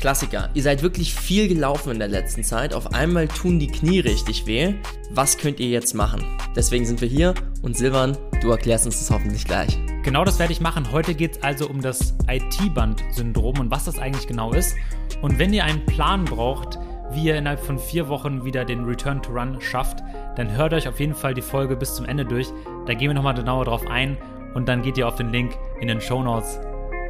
[0.00, 0.48] Klassiker.
[0.54, 2.74] Ihr seid wirklich viel gelaufen in der letzten Zeit.
[2.74, 4.74] Auf einmal tun die Knie richtig weh.
[5.10, 6.24] Was könnt ihr jetzt machen?
[6.56, 9.78] Deswegen sind wir hier und Silvan, du erklärst uns das hoffentlich gleich.
[10.02, 10.90] Genau das werde ich machen.
[10.90, 14.74] Heute geht es also um das IT-Band-Syndrom und was das eigentlich genau ist.
[15.20, 16.78] Und wenn ihr einen Plan braucht,
[17.12, 19.98] wie ihr innerhalb von vier Wochen wieder den Return to Run schafft,
[20.36, 22.48] dann hört euch auf jeden Fall die Folge bis zum Ende durch.
[22.86, 24.16] Da gehen wir nochmal genauer drauf ein
[24.54, 26.58] und dann geht ihr auf den Link in den Show Notes.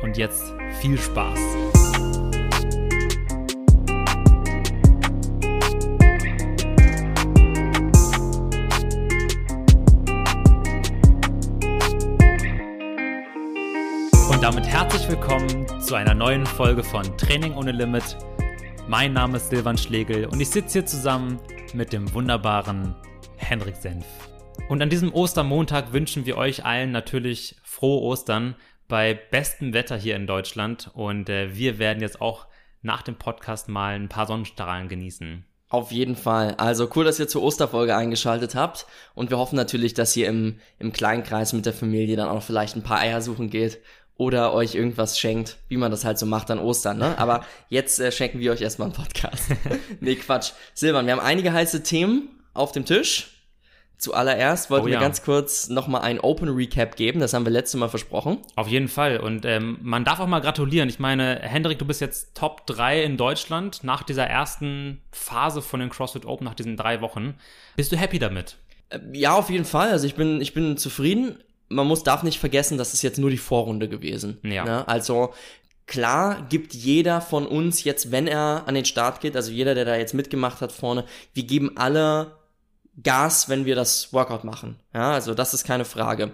[0.03, 0.43] Und jetzt
[0.81, 1.80] viel Spaß!
[14.71, 18.17] Herzlich willkommen zu einer neuen Folge von Training ohne Limit.
[18.87, 21.41] Mein Name ist Silvan Schlegel und ich sitze hier zusammen
[21.75, 22.95] mit dem wunderbaren
[23.37, 24.07] Henrik Senf.
[24.69, 28.55] Und an diesem Ostermontag wünschen wir euch allen natürlich frohe Ostern
[28.87, 32.47] bei bestem Wetter hier in Deutschland und äh, wir werden jetzt auch
[32.81, 35.45] nach dem Podcast mal ein paar Sonnenstrahlen genießen.
[35.69, 36.55] Auf jeden Fall.
[36.57, 38.87] Also cool, dass ihr zur Osterfolge eingeschaltet habt.
[39.15, 42.43] Und wir hoffen natürlich, dass ihr im, im kleinen Kreis mit der Familie dann auch
[42.43, 43.79] vielleicht ein paar Eier suchen geht
[44.21, 47.17] oder euch irgendwas schenkt, wie man das halt so macht an Ostern, ne?
[47.17, 49.45] Aber jetzt äh, schenken wir euch erstmal einen Podcast.
[50.01, 50.53] nee, Quatsch.
[50.75, 53.31] Silvan, wir haben einige heiße Themen auf dem Tisch.
[53.97, 54.97] Zuallererst wollten oh, ja.
[54.97, 57.21] wir ganz kurz nochmal ein Open Recap geben.
[57.21, 58.41] Das haben wir letztes Mal versprochen.
[58.57, 59.21] Auf jeden Fall.
[59.21, 60.91] Und ähm, man darf auch mal gratulieren.
[60.91, 65.81] Ich meine, Hendrik, du bist jetzt Top 3 in Deutschland nach dieser ersten Phase von
[65.81, 67.37] den CrossFit Open, nach diesen drei Wochen.
[67.75, 68.59] Bist du happy damit?
[68.91, 69.91] Äh, ja, auf jeden Fall.
[69.91, 71.39] Also ich bin, ich bin zufrieden
[71.71, 74.39] man muss, darf nicht vergessen, das ist jetzt nur die Vorrunde gewesen.
[74.43, 74.65] Ja.
[74.65, 74.89] Ne?
[74.89, 75.33] Also
[75.87, 79.85] klar gibt jeder von uns jetzt, wenn er an den Start geht, also jeder, der
[79.85, 82.37] da jetzt mitgemacht hat vorne, wir geben alle
[83.03, 84.79] Gas, wenn wir das Workout machen.
[84.93, 86.33] Ja, also das ist keine Frage.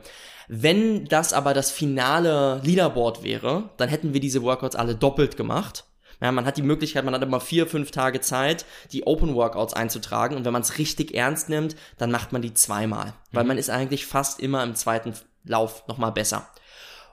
[0.48, 5.84] Wenn das aber das finale Leaderboard wäre, dann hätten wir diese Workouts alle doppelt gemacht.
[6.20, 9.74] Ja, man hat die Möglichkeit, man hat immer vier, fünf Tage Zeit, die Open Workouts
[9.74, 10.36] einzutragen.
[10.36, 13.06] Und wenn man es richtig ernst nimmt, dann macht man die zweimal.
[13.06, 13.12] Mhm.
[13.32, 16.48] Weil man ist eigentlich fast immer im zweiten Lauf nochmal besser.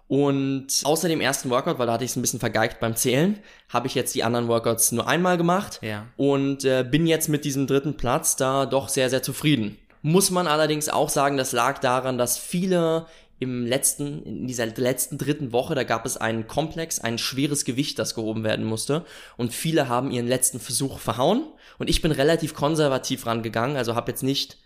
[0.07, 3.39] Und außer dem ersten Workout, weil da hatte ich es ein bisschen vergeigt beim Zählen,
[3.69, 6.05] habe ich jetzt die anderen Workouts nur einmal gemacht ja.
[6.17, 9.77] und äh, bin jetzt mit diesem dritten Platz da doch sehr, sehr zufrieden.
[10.01, 13.05] Muss man allerdings auch sagen, das lag daran, dass viele
[13.43, 17.99] im letzten, in dieser letzten dritten Woche, da gab es einen Komplex, ein schweres Gewicht,
[17.99, 19.05] das gehoben werden musste.
[19.37, 21.43] Und viele haben ihren letzten Versuch verhauen.
[21.77, 24.57] Und ich bin relativ konservativ rangegangen, also habe jetzt nicht,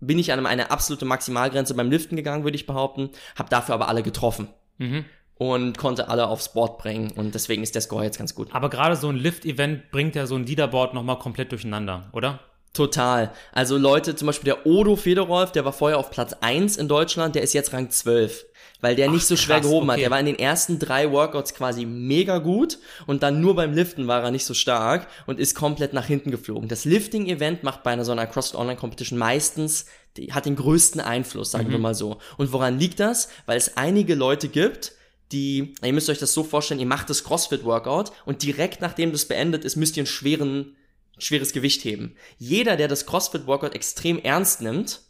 [0.00, 3.88] bin ich an eine absolute Maximalgrenze beim Liften gegangen, würde ich behaupten, habe dafür aber
[3.88, 4.48] alle getroffen.
[4.78, 5.04] Mhm.
[5.36, 8.54] Und konnte alle aufs Board bringen und deswegen ist der Score jetzt ganz gut.
[8.54, 12.38] Aber gerade so ein Lift-Event bringt ja so ein Leaderboard nochmal komplett durcheinander, oder?
[12.74, 13.32] Total.
[13.52, 17.34] Also Leute, zum Beispiel der Odo Fedorov, der war vorher auf Platz 1 in Deutschland,
[17.34, 18.44] der ist jetzt Rang 12
[18.84, 19.92] weil der Ach, nicht so schwer krass, gehoben okay.
[19.92, 20.02] hat.
[20.02, 24.06] Der war in den ersten drei Workouts quasi mega gut und dann nur beim Liften
[24.08, 26.68] war er nicht so stark und ist komplett nach hinten geflogen.
[26.68, 29.86] Das Lifting-Event macht bei einer so einer CrossFit Online Competition meistens,
[30.18, 31.72] die hat den größten Einfluss, sagen mhm.
[31.72, 32.18] wir mal so.
[32.36, 33.30] Und woran liegt das?
[33.46, 34.92] Weil es einige Leute gibt,
[35.32, 39.24] die, ihr müsst euch das so vorstellen, ihr macht das CrossFit-Workout und direkt nachdem das
[39.24, 40.76] beendet ist, müsst ihr einen schweren
[41.18, 42.16] schweres Gewicht heben.
[42.38, 45.00] Jeder, der das CrossFit-Workout extrem ernst nimmt,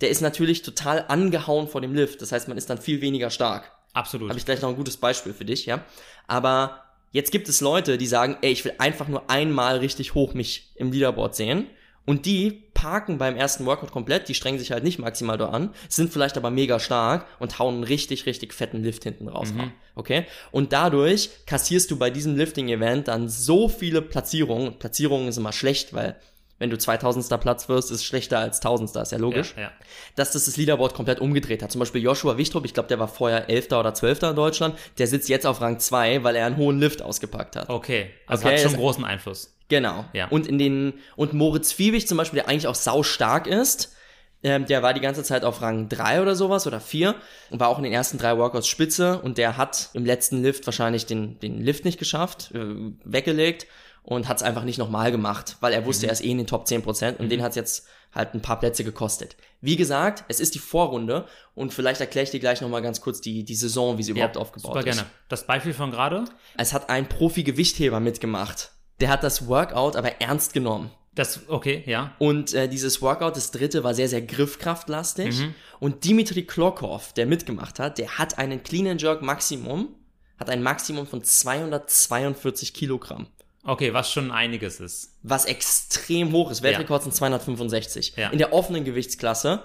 [0.00, 2.22] der ist natürlich total angehauen vor dem Lift.
[2.22, 3.72] Das heißt, man ist dann viel weniger stark.
[3.92, 4.28] Absolut.
[4.28, 5.84] Habe ich gleich noch ein gutes Beispiel für dich, ja.
[6.26, 10.34] Aber jetzt gibt es Leute, die sagen, ey, ich will einfach nur einmal richtig hoch
[10.34, 11.66] mich im Leaderboard sehen.
[12.06, 15.70] Und die parken beim ersten Workout komplett, die strengen sich halt nicht maximal da an,
[15.88, 19.52] sind vielleicht aber mega stark und hauen einen richtig, richtig fetten Lift hinten raus.
[19.52, 19.72] Mhm.
[19.94, 20.26] Okay?
[20.50, 24.78] Und dadurch kassierst du bei diesem Lifting-Event dann so viele Platzierungen.
[24.78, 26.16] Platzierungen ist immer schlecht, weil
[26.60, 27.40] wenn du 2000.
[27.40, 28.94] Platz wirst, ist schlechter als 1000.
[28.94, 29.54] Ist ja logisch.
[29.56, 29.72] Ja, ja.
[30.14, 31.72] Dass das das Leaderboard komplett umgedreht hat.
[31.72, 33.72] Zum Beispiel Joshua Wichtrup, ich glaube, der war vorher 11.
[33.72, 34.22] oder 12.
[34.22, 37.70] in Deutschland, der sitzt jetzt auf Rang 2, weil er einen hohen Lift ausgepackt hat.
[37.70, 39.56] Okay, also okay, hat schon großen Einfluss.
[39.68, 40.04] Genau.
[40.12, 40.28] Ja.
[40.28, 43.96] Und in den, und Moritz Fiebig zum Beispiel, der eigentlich auch sau stark ist,
[44.42, 47.14] ähm, der war die ganze Zeit auf Rang 3 oder sowas oder 4
[47.50, 50.66] und war auch in den ersten drei Workouts Spitze und der hat im letzten Lift
[50.66, 53.66] wahrscheinlich den, den Lift nicht geschafft, äh, weggelegt
[54.02, 56.10] und hat es einfach nicht nochmal gemacht, weil er wusste, mhm.
[56.10, 57.28] er ist eh in den Top 10% und mhm.
[57.28, 59.36] den hat es jetzt halt ein paar Plätze gekostet.
[59.60, 63.20] Wie gesagt, es ist die Vorrunde und vielleicht erkläre ich dir gleich nochmal ganz kurz
[63.20, 64.96] die, die Saison, wie sie ja, überhaupt aufgebaut super ist.
[64.96, 65.10] Super gerne.
[65.28, 66.24] Das Beispiel von gerade?
[66.56, 68.72] Es hat ein Profi-Gewichtheber mitgemacht.
[69.00, 70.90] Der hat das Workout aber ernst genommen.
[71.14, 72.14] Das, okay, ja.
[72.18, 75.40] Und äh, dieses Workout, das dritte, war sehr, sehr griffkraftlastig.
[75.40, 75.54] Mhm.
[75.80, 79.94] Und Dimitri Klokov, der mitgemacht hat, der hat einen Clean and Jerk Maximum,
[80.38, 83.26] hat ein Maximum von 242 Kilogramm.
[83.64, 85.16] Okay, was schon einiges ist.
[85.22, 86.62] Was extrem hoch ist.
[86.62, 87.04] Weltrekord ja.
[87.04, 88.14] sind 265.
[88.16, 88.30] Ja.
[88.30, 89.64] In der offenen Gewichtsklasse.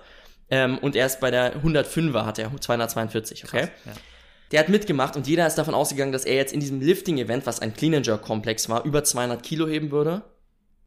[0.49, 3.61] Ähm, und erst bei der 105er hat er 242, okay?
[3.61, 3.91] Krass, ja.
[4.51, 7.61] Der hat mitgemacht und jeder ist davon ausgegangen, dass er jetzt in diesem Lifting-Event, was
[7.61, 10.21] ein Clean and Jerk Komplex war, über 200 Kilo heben würde.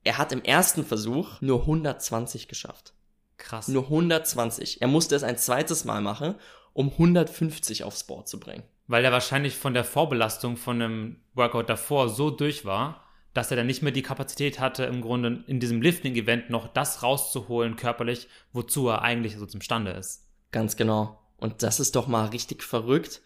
[0.04, 2.92] Er hat im ersten Versuch nur 120 geschafft.
[3.36, 3.68] Krass.
[3.68, 4.80] Nur 120.
[4.80, 6.36] Er musste es ein zweites Mal machen,
[6.72, 8.62] um 150 aufs Board zu bringen.
[8.88, 13.04] Weil er wahrscheinlich von der Vorbelastung von einem Workout davor so durch war,
[13.34, 17.02] dass er dann nicht mehr die Kapazität hatte, im Grunde in diesem Lifting-Event noch das
[17.02, 20.26] rauszuholen körperlich, wozu er eigentlich so imstande ist.
[20.50, 21.22] Ganz genau.
[21.36, 23.20] Und das ist doch mal richtig verrückt.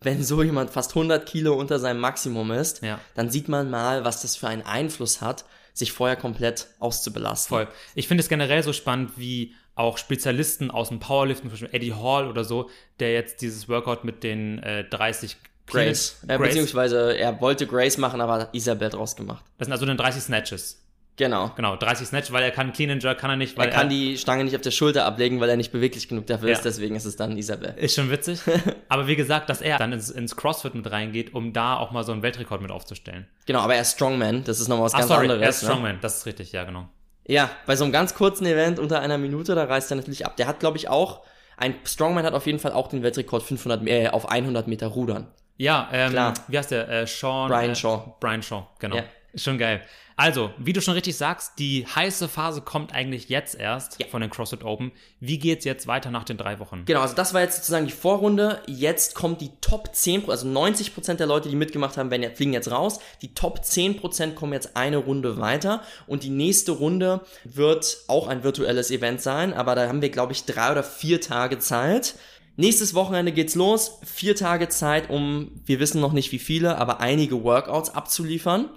[0.00, 2.98] Wenn so jemand fast 100 Kilo unter seinem Maximum ist, ja.
[3.14, 7.48] dann sieht man mal, was das für einen Einfluss hat, sich vorher komplett auszubelasten.
[7.48, 7.68] Voll.
[7.94, 11.94] Ich finde es generell so spannend, wie auch Spezialisten aus dem Powerlifting, zum Beispiel Eddie
[11.94, 15.36] Hall oder so, der jetzt dieses Workout mit den äh, 30
[15.66, 16.20] Grace.
[16.26, 16.48] Äh, Grace.
[16.48, 19.44] Beziehungsweise er wollte Grace machen, aber hat Isabel draus gemacht.
[19.58, 20.82] Das sind also dann 30 Snatches.
[21.16, 21.52] Genau.
[21.54, 23.58] Genau, 30 Snatch, weil er kann Clean and Jerk, kann er nicht.
[23.58, 26.08] Weil er kann er, die Stange nicht auf der Schulter ablegen, weil er nicht beweglich
[26.08, 26.54] genug dafür ja.
[26.54, 27.74] ist, deswegen ist es dann Isabel.
[27.76, 28.40] Ist schon witzig.
[28.88, 32.04] aber wie gesagt, dass er dann ins, ins, CrossFit mit reingeht, um da auch mal
[32.04, 33.26] so einen Weltrekord mit aufzustellen.
[33.44, 35.42] Genau, aber er ist Strongman, das ist nochmal was Ach, ganz sorry, anderes.
[35.42, 35.68] Er ist ne?
[35.68, 36.88] Strongman, das ist richtig, ja, genau.
[37.30, 40.36] Ja, bei so einem ganz kurzen Event unter einer Minute, da reißt er natürlich ab.
[40.36, 41.20] Der hat, glaube ich, auch,
[41.56, 45.28] ein Strongman hat auf jeden Fall auch den Weltrekord 500, äh, auf 100 Meter Rudern.
[45.56, 46.34] Ja, ähm, Klar.
[46.48, 46.88] wie heißt der?
[46.88, 47.48] Äh, Sean.
[47.48, 48.16] Brian äh, Shaw.
[48.18, 48.96] Brian Shaw, genau.
[48.96, 49.04] Ja.
[49.34, 49.82] Schon geil.
[50.20, 54.06] Also, wie du schon richtig sagst, die heiße Phase kommt eigentlich jetzt erst ja.
[54.06, 54.92] von den CrossFit Open.
[55.18, 56.82] Wie geht's jetzt weiter nach den drei Wochen?
[56.84, 58.60] Genau, also das war jetzt sozusagen die Vorrunde.
[58.66, 62.52] Jetzt kommt die Top 10, also 90 Prozent der Leute, die mitgemacht haben, werden, fliegen
[62.52, 62.98] jetzt raus.
[63.22, 65.82] Die Top 10 Prozent kommen jetzt eine Runde weiter.
[66.06, 69.54] Und die nächste Runde wird auch ein virtuelles Event sein.
[69.54, 72.14] Aber da haben wir, glaube ich, drei oder vier Tage Zeit.
[72.56, 74.00] Nächstes Wochenende geht's los.
[74.04, 78.68] Vier Tage Zeit, um, wir wissen noch nicht wie viele, aber einige Workouts abzuliefern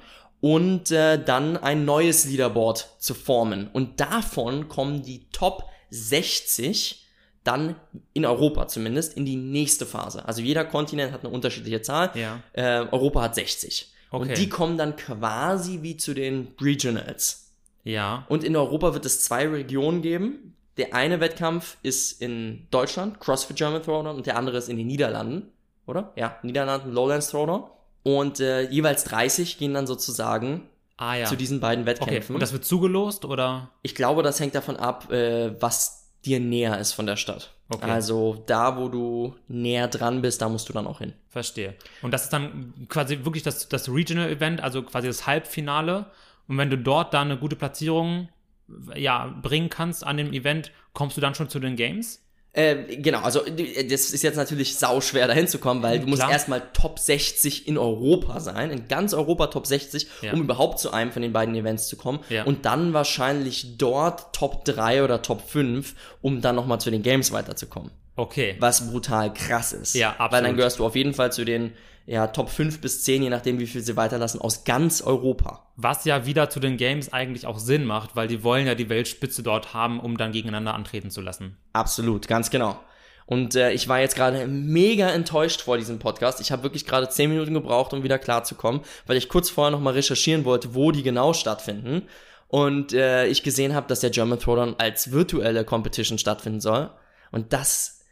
[0.43, 3.69] und äh, dann ein neues Leaderboard zu formen.
[3.71, 7.07] Und davon kommen die Top 60
[7.45, 7.77] dann
[8.11, 10.27] in Europa zumindest in die nächste Phase.
[10.27, 12.11] Also jeder Kontinent hat eine unterschiedliche Zahl.
[12.15, 12.43] Ja.
[12.51, 13.93] Äh, Europa hat 60.
[14.11, 14.21] Okay.
[14.21, 17.53] Und die kommen dann quasi wie zu den Regionals.
[17.85, 18.25] Ja.
[18.27, 20.57] Und in Europa wird es zwei Regionen geben.
[20.75, 24.87] Der eine Wettkampf ist in Deutschland, CrossFit German Throwdown, und der andere ist in den
[24.87, 25.53] Niederlanden,
[25.85, 26.11] oder?
[26.17, 27.69] Ja, Niederlanden Lowlands Throwdown.
[28.03, 30.67] Und äh, jeweils 30 gehen dann sozusagen
[30.97, 31.25] ah, ja.
[31.25, 32.23] zu diesen beiden Wettkämpfen.
[32.23, 32.33] Okay.
[32.33, 33.69] Und das wird zugelost oder?
[33.81, 37.53] Ich glaube, das hängt davon ab, äh, was dir näher ist von der Stadt.
[37.69, 37.89] Okay.
[37.89, 41.13] Also da, wo du näher dran bist, da musst du dann auch hin.
[41.29, 41.75] Verstehe.
[42.01, 46.05] Und das ist dann quasi wirklich das, das Regional Event, also quasi das Halbfinale.
[46.47, 48.29] Und wenn du dort dann eine gute Platzierung
[48.95, 52.22] ja, bringen kannst an dem Event, kommst du dann schon zu den Games?
[52.55, 56.21] Äh, genau, also das ist jetzt natürlich sau schwer dahin zu kommen, weil du musst
[56.21, 60.33] erstmal Top 60 in Europa sein, in ganz Europa Top 60, ja.
[60.33, 62.19] um überhaupt zu einem von den beiden Events zu kommen.
[62.29, 62.43] Ja.
[62.43, 67.31] Und dann wahrscheinlich dort Top 3 oder Top 5, um dann nochmal zu den Games
[67.31, 67.89] weiterzukommen.
[68.15, 68.55] Okay.
[68.59, 69.95] Was brutal krass ist.
[69.95, 70.31] Ja, absolut.
[70.31, 71.73] Weil dann gehörst du auf jeden Fall zu den
[72.05, 75.67] ja, Top 5 bis 10, je nachdem, wie viel sie weiterlassen, aus ganz Europa.
[75.77, 78.89] Was ja wieder zu den Games eigentlich auch Sinn macht, weil die wollen ja die
[78.89, 81.57] Weltspitze dort haben, um dann gegeneinander antreten zu lassen.
[81.71, 82.77] Absolut, ganz genau.
[83.25, 86.41] Und äh, ich war jetzt gerade mega enttäuscht vor diesem Podcast.
[86.41, 89.93] Ich habe wirklich gerade 10 Minuten gebraucht, um wieder klarzukommen, weil ich kurz vorher nochmal
[89.93, 92.03] recherchieren wollte, wo die genau stattfinden.
[92.49, 96.89] Und äh, ich gesehen habe, dass der German Throwdown als virtuelle Competition stattfinden soll.
[97.31, 98.02] Und das,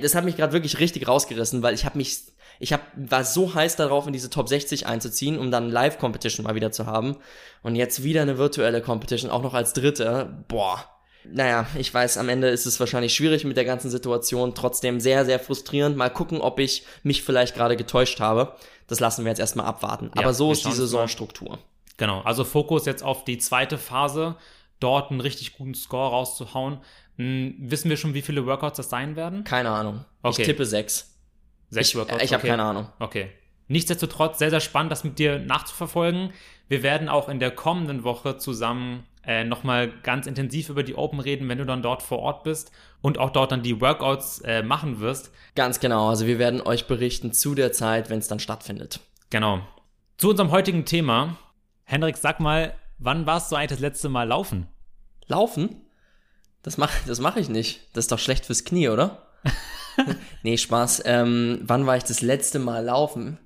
[0.00, 2.24] das hat mich gerade wirklich richtig rausgerissen, weil ich habe mich
[2.60, 6.54] ich hab, war so heiß darauf, in diese Top 60 einzuziehen, um dann Live-Competition mal
[6.54, 7.16] wieder zu haben.
[7.62, 10.44] Und jetzt wieder eine virtuelle Competition, auch noch als dritte.
[10.46, 10.84] Boah.
[11.24, 14.54] Naja, ich weiß, am Ende ist es wahrscheinlich schwierig mit der ganzen Situation.
[14.54, 15.96] Trotzdem sehr, sehr frustrierend.
[15.96, 18.54] Mal gucken, ob ich mich vielleicht gerade getäuscht habe.
[18.86, 20.10] Das lassen wir jetzt erstmal abwarten.
[20.14, 21.58] Ja, Aber so ist die Saisonstruktur.
[21.96, 24.36] Genau, also Fokus jetzt auf die zweite Phase,
[24.80, 26.80] dort einen richtig guten Score rauszuhauen.
[27.20, 29.44] Hm, wissen wir schon, wie viele Workouts das sein werden?
[29.44, 30.06] Keine Ahnung.
[30.22, 30.40] Okay.
[30.40, 31.18] Ich tippe sechs.
[31.68, 32.24] Sechs ich, Workouts?
[32.24, 32.48] Ich habe okay.
[32.48, 32.88] keine Ahnung.
[32.98, 33.30] Okay.
[33.68, 36.32] Nichtsdestotrotz sehr, sehr spannend, das mit dir nachzuverfolgen.
[36.68, 41.20] Wir werden auch in der kommenden Woche zusammen äh, nochmal ganz intensiv über die Open
[41.20, 42.72] reden, wenn du dann dort vor Ort bist
[43.02, 45.30] und auch dort dann die Workouts äh, machen wirst.
[45.56, 46.08] Ganz genau.
[46.08, 49.00] Also wir werden euch berichten zu der Zeit, wenn es dann stattfindet.
[49.28, 49.60] Genau.
[50.16, 51.36] Zu unserem heutigen Thema.
[51.84, 54.68] Hendrik, sag mal, wann warst du eigentlich das letzte Mal laufen?
[55.26, 55.82] Laufen?
[56.62, 57.80] Das mache das mach ich nicht.
[57.92, 59.26] Das ist doch schlecht fürs Knie, oder?
[60.42, 61.02] nee, Spaß.
[61.06, 63.38] Ähm, wann war ich das letzte Mal laufen?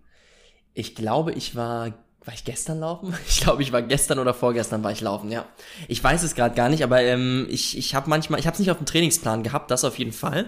[0.75, 1.92] Ich glaube, ich war.
[2.25, 3.14] War ich gestern laufen?
[3.28, 5.44] Ich glaube, ich war gestern oder vorgestern war ich laufen, ja.
[5.88, 8.61] Ich weiß es gerade gar nicht, aber ähm, ich, ich habe manchmal, ich habe es
[8.61, 10.47] nicht auf dem Trainingsplan gehabt, das auf jeden Fall.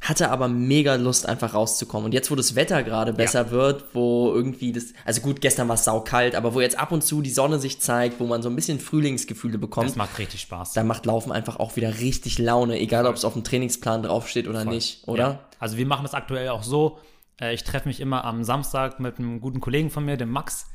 [0.00, 2.06] Hatte aber mega Lust, einfach rauszukommen.
[2.06, 3.50] Und jetzt, wo das Wetter gerade besser Ja.
[3.50, 7.02] wird, wo irgendwie das, also gut, gestern war es saukalt, aber wo jetzt ab und
[7.02, 10.40] zu die Sonne sich zeigt, wo man so ein bisschen Frühlingsgefühle bekommt, Das macht richtig
[10.42, 10.72] Spaß.
[10.72, 14.46] da macht Laufen einfach auch wieder richtig Laune, egal ob es auf dem Trainingsplan draufsteht
[14.46, 14.74] oder Voll.
[14.74, 15.22] nicht, oder?
[15.28, 15.40] Ja.
[15.58, 16.98] Also wir machen das aktuell auch so.
[17.40, 20.66] Äh, ich treffe mich immer am Samstag mit einem guten Kollegen von mir, dem Max.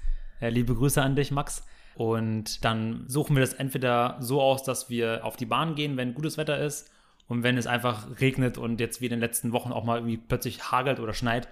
[0.42, 1.63] Äh, liebe Grüße an dich, Max.
[1.96, 6.13] Und dann suchen wir das entweder so aus, dass wir auf die Bahn gehen, wenn
[6.13, 6.89] gutes Wetter ist.
[7.27, 10.18] Und wenn es einfach regnet und jetzt wie in den letzten Wochen auch mal irgendwie
[10.18, 11.48] plötzlich hagelt oder schneit,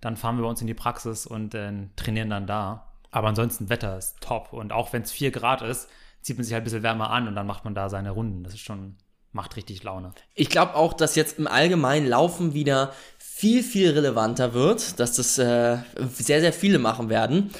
[0.00, 2.86] dann fahren wir bei uns in die Praxis und äh, trainieren dann da.
[3.10, 4.52] Aber ansonsten, Wetter ist top.
[4.52, 5.88] Und auch wenn es 4 Grad ist,
[6.22, 8.44] zieht man sich halt ein bisschen wärmer an und dann macht man da seine Runden.
[8.44, 8.96] Das ist schon,
[9.32, 10.12] macht richtig Laune.
[10.34, 15.38] Ich glaube auch, dass jetzt im allgemeinen Laufen wieder viel, viel relevanter wird, dass das
[15.38, 17.50] äh, sehr, sehr viele machen werden.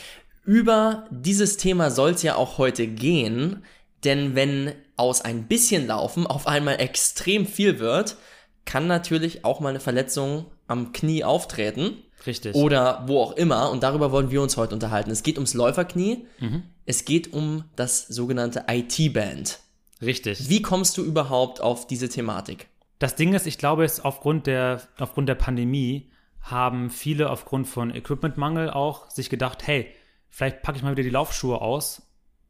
[0.44, 3.64] Über dieses Thema soll es ja auch heute gehen,
[4.04, 8.16] denn wenn aus ein bisschen Laufen auf einmal extrem viel wird,
[8.64, 12.02] kann natürlich auch mal eine Verletzung am Knie auftreten.
[12.26, 12.54] Richtig.
[12.54, 13.70] Oder wo auch immer.
[13.70, 15.10] Und darüber wollen wir uns heute unterhalten.
[15.10, 16.26] Es geht ums Läuferknie.
[16.38, 16.64] Mhm.
[16.84, 19.60] Es geht um das sogenannte IT-Band.
[20.02, 20.48] Richtig.
[20.48, 22.68] Wie kommst du überhaupt auf diese Thematik?
[22.98, 26.10] Das Ding ist, ich glaube, es aufgrund der, aufgrund der Pandemie
[26.42, 29.88] haben viele aufgrund von Equipmentmangel auch sich gedacht, hey,
[30.28, 32.02] vielleicht packe ich mal wieder die Laufschuhe aus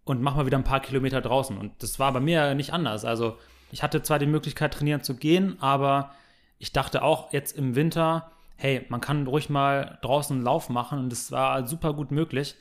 [0.04, 1.56] und mache mal wieder ein paar Kilometer draußen.
[1.56, 3.04] Und das war bei mir nicht anders.
[3.04, 3.36] Also
[3.70, 6.14] ich hatte zwar die Möglichkeit, trainieren zu gehen, aber
[6.58, 10.98] ich dachte auch jetzt im Winter, hey, man kann ruhig mal draußen einen Lauf machen
[10.98, 12.56] und das war super gut möglich.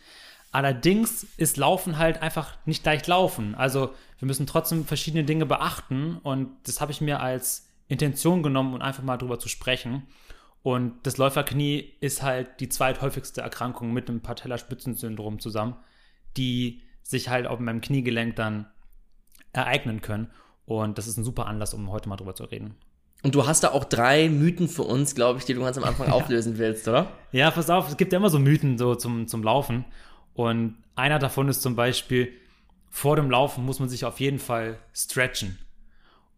[0.51, 3.53] Allerdings ist Laufen halt einfach nicht gleich Laufen.
[3.55, 8.73] Also wir müssen trotzdem verschiedene Dinge beachten und das habe ich mir als Intention genommen
[8.73, 10.07] um einfach mal drüber zu sprechen.
[10.61, 15.75] Und das Läuferknie ist halt die zweithäufigste Erkrankung mit dem Patellaspitzensyndrom zusammen,
[16.37, 18.67] die sich halt auf meinem Kniegelenk dann
[19.51, 20.29] ereignen können.
[20.65, 22.75] Und das ist ein super Anlass, um heute mal drüber zu reden.
[23.23, 25.83] Und du hast da auch drei Mythen für uns, glaube ich, die du ganz am
[25.83, 26.13] Anfang ja.
[26.13, 27.11] auflösen willst, oder?
[27.31, 29.85] Ja, pass auf, es gibt ja immer so Mythen so zum, zum Laufen.
[30.35, 32.31] Und einer davon ist zum Beispiel,
[32.91, 35.57] vor dem Laufen muss man sich auf jeden Fall stretchen.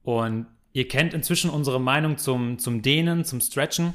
[0.04, 3.94] Und ihr kennt inzwischen unsere Meinung zum, zum Dehnen, zum Stretchen.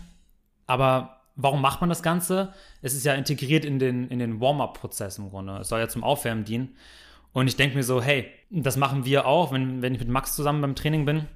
[0.66, 2.52] Aber warum macht man das Ganze?
[2.82, 5.58] Es ist ja integriert in den, in den Warm-up-Prozess im Grunde.
[5.58, 6.76] Es soll ja zum Aufwärmen dienen.
[7.32, 10.34] Und ich denke mir so, hey, das machen wir auch, wenn, wenn ich mit Max
[10.34, 11.26] zusammen beim Training bin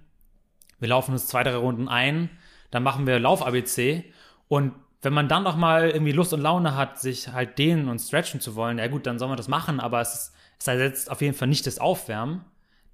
[0.81, 2.31] wir laufen uns zwei, drei Runden ein,
[2.71, 4.05] dann machen wir Lauf-ABC
[4.49, 8.01] und wenn man dann noch mal irgendwie Lust und Laune hat, sich halt dehnen und
[8.01, 11.11] stretchen zu wollen, ja gut, dann soll man das machen, aber es, ist, es ersetzt
[11.11, 12.45] auf jeden Fall nicht das Aufwärmen.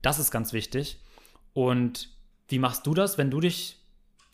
[0.02, 1.00] Das ist ganz wichtig.
[1.52, 2.10] Und
[2.48, 3.78] wie machst du das, wenn du dich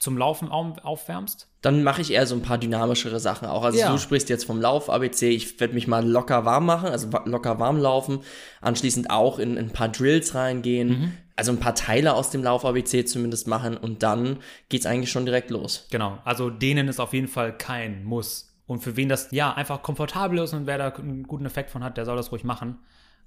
[0.02, 1.49] zum Laufen aufwärmst?
[1.61, 3.62] Dann mache ich eher so ein paar dynamischere Sachen auch.
[3.62, 3.92] Also ja.
[3.92, 7.61] du sprichst jetzt vom Lauf ABC, ich werde mich mal locker warm machen, also locker
[7.61, 8.21] warm laufen,
[8.61, 12.42] anschließend auch in, in ein paar Drills reingehen, mhm also ein paar Teile aus dem
[12.42, 15.87] Lauf-ABC zumindest machen und dann geht's eigentlich schon direkt los.
[15.90, 18.54] Genau, also denen ist auf jeden Fall kein Muss.
[18.66, 21.82] Und für wen das ja einfach komfortabel ist und wer da einen guten Effekt von
[21.82, 22.78] hat, der soll das ruhig machen.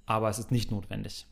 [0.06, 1.26] Aber es ist nicht notwendig.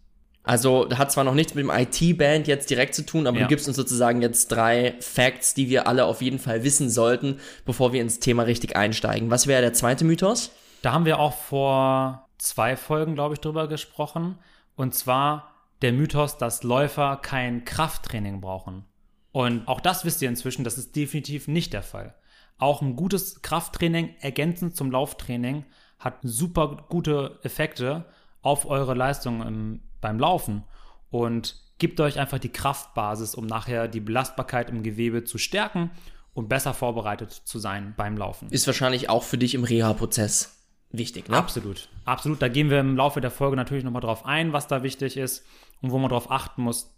[0.44, 3.42] Also hat zwar noch nichts mit dem IT-Band jetzt direkt zu tun, aber ja.
[3.44, 7.40] du gibst uns sozusagen jetzt drei Facts, die wir alle auf jeden Fall wissen sollten,
[7.64, 9.30] bevor wir ins Thema richtig einsteigen.
[9.30, 10.50] Was wäre der zweite Mythos?
[10.82, 14.38] Da haben wir auch vor zwei Folgen, glaube ich, drüber gesprochen.
[14.76, 18.84] Und zwar der Mythos, dass Läufer kein Krafttraining brauchen.
[19.32, 22.14] Und auch das wisst ihr inzwischen, das ist definitiv nicht der Fall.
[22.58, 25.64] Auch ein gutes Krafttraining ergänzend zum Lauftraining
[25.98, 28.04] hat super gute Effekte
[28.42, 30.64] auf eure Leistung im, beim Laufen
[31.10, 35.90] und gibt euch einfach die Kraftbasis, um nachher die Belastbarkeit im Gewebe zu stärken
[36.34, 38.48] und besser vorbereitet zu sein beim Laufen.
[38.50, 41.36] Ist wahrscheinlich auch für dich im Reha-Prozess wichtig, ne?
[41.38, 41.88] Absolut.
[42.04, 42.42] Absolut.
[42.42, 45.44] Da gehen wir im Laufe der Folge natürlich nochmal drauf ein, was da wichtig ist
[45.80, 46.94] und wo man drauf achten muss.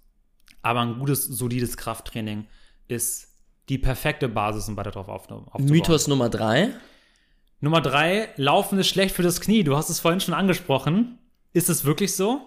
[0.63, 2.47] Aber ein gutes, solides Krafttraining
[2.89, 3.29] ist
[3.69, 5.47] die perfekte Basis, um weiter drauf aufzubauen.
[5.65, 6.71] Mythos Nummer drei.
[7.61, 9.63] Nummer drei, Laufen ist schlecht für das Knie.
[9.63, 11.19] Du hast es vorhin schon angesprochen.
[11.53, 12.41] Ist es wirklich so?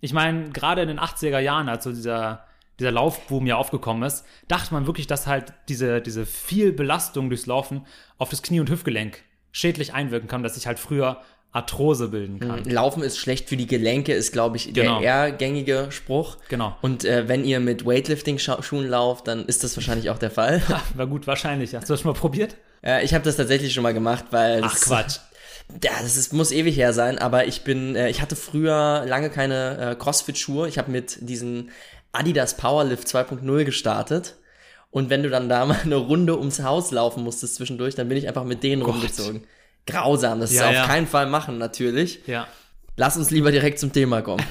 [0.00, 2.46] Ich meine, gerade in den 80er Jahren, als so dieser,
[2.78, 7.46] dieser Laufboom ja aufgekommen ist, dachte man wirklich, dass halt diese, diese viel Belastung durchs
[7.46, 7.86] Laufen
[8.18, 9.22] auf das Knie und Hüftgelenk
[9.52, 11.22] schädlich einwirken kann, dass sich halt früher
[11.56, 12.62] Arthrose bilden kann.
[12.64, 12.70] Mhm.
[12.70, 15.00] Laufen ist schlecht für die Gelenke, ist, glaube ich, genau.
[15.00, 16.36] der eher gängige Spruch.
[16.50, 16.76] Genau.
[16.82, 20.60] Und äh, wenn ihr mit Weightlifting-Schuhen lauft, dann ist das wahrscheinlich auch der Fall.
[20.94, 21.74] war gut, wahrscheinlich.
[21.74, 22.56] Hast du das schon mal probiert?
[22.82, 24.60] Äh, ich habe das tatsächlich schon mal gemacht, weil.
[24.62, 25.18] Ach, Quatsch.
[25.82, 29.30] Ja, das ist, muss ewig her sein, aber ich bin, äh, ich hatte früher lange
[29.30, 30.68] keine äh, Crossfit-Schuhe.
[30.68, 31.70] Ich habe mit diesen
[32.12, 34.36] Adidas Powerlift 2.0 gestartet.
[34.90, 38.16] Und wenn du dann da mal eine Runde ums Haus laufen musstest zwischendurch, dann bin
[38.16, 39.44] ich einfach mit denen oh rumgezogen.
[39.86, 40.82] Grausam, das ja, ist ja.
[40.82, 42.26] auf keinen Fall machen, natürlich.
[42.26, 42.46] Ja.
[42.96, 44.44] Lass uns lieber direkt zum Thema kommen.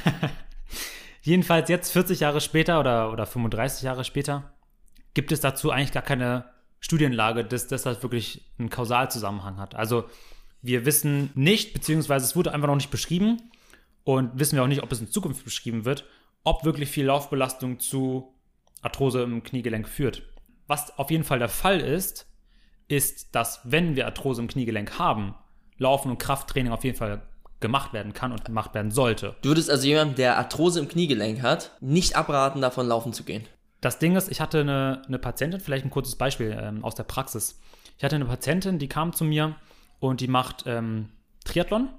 [1.21, 4.53] Jedenfalls jetzt 40 Jahre später oder, oder 35 Jahre später
[5.15, 6.45] gibt es dazu eigentlich gar keine
[6.79, 9.73] Studienlage, dass das halt wirklich einen Kausalzusammenhang hat.
[9.73, 10.05] Also
[10.65, 13.41] wir wissen nicht, beziehungsweise es wurde einfach noch nicht beschrieben
[14.03, 16.05] und wissen wir auch nicht, ob es in Zukunft beschrieben wird,
[16.43, 18.33] ob wirklich viel Laufbelastung zu
[18.81, 20.23] Arthrose im Kniegelenk führt.
[20.67, 22.27] Was auf jeden Fall der Fall ist,
[22.87, 25.35] ist, dass wenn wir Arthrose im Kniegelenk haben,
[25.77, 27.21] Laufen und Krafttraining auf jeden Fall
[27.59, 29.35] gemacht werden kann und gemacht werden sollte.
[29.41, 33.43] Du würdest also jemandem, der Arthrose im Kniegelenk hat, nicht abraten, davon laufen zu gehen.
[33.81, 37.03] Das Ding ist, ich hatte eine, eine Patientin, vielleicht ein kurzes Beispiel ähm, aus der
[37.03, 37.59] Praxis.
[37.97, 39.55] Ich hatte eine Patientin, die kam zu mir
[39.99, 41.09] und die macht ähm,
[41.43, 41.89] Triathlon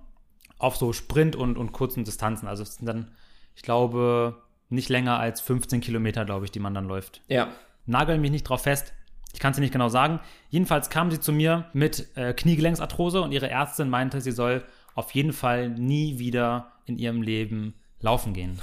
[0.59, 2.49] auf so Sprint und, und kurzen Distanzen.
[2.49, 3.11] Also es sind dann,
[3.55, 7.23] ich glaube, nicht länger als 15 Kilometer, glaube ich, die man dann läuft.
[7.29, 7.49] Ja.
[7.85, 8.93] Nagel mich nicht drauf fest.
[9.33, 10.21] Ich kann es dir nicht genau sagen.
[10.49, 15.11] Jedenfalls kam sie zu mir mit äh, Kniegelenksarthrose und ihre Ärztin meinte, sie soll auf
[15.13, 18.59] jeden Fall nie wieder in ihrem Leben laufen gehen.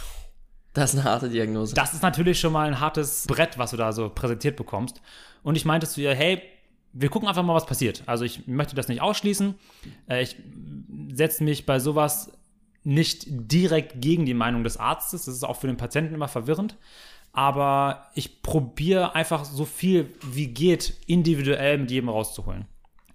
[0.74, 1.76] Das ist eine harte Diagnose.
[1.76, 5.02] Das ist natürlich schon mal ein hartes Brett, was du da so präsentiert bekommst.
[5.44, 6.42] Und ich meinte zu ihr, hey,
[6.94, 8.04] wir gucken einfach mal, was passiert.
[8.06, 9.56] Also ich möchte das nicht ausschließen.
[10.08, 10.36] Äh, ich
[11.14, 12.32] setze mich bei sowas
[12.84, 15.26] nicht direkt gegen die Meinung des Arztes.
[15.26, 16.78] Das ist auch für den Patienten immer verwirrend.
[17.32, 22.68] Aber ich probiere einfach so viel wie geht individuell mit jedem rauszuholen.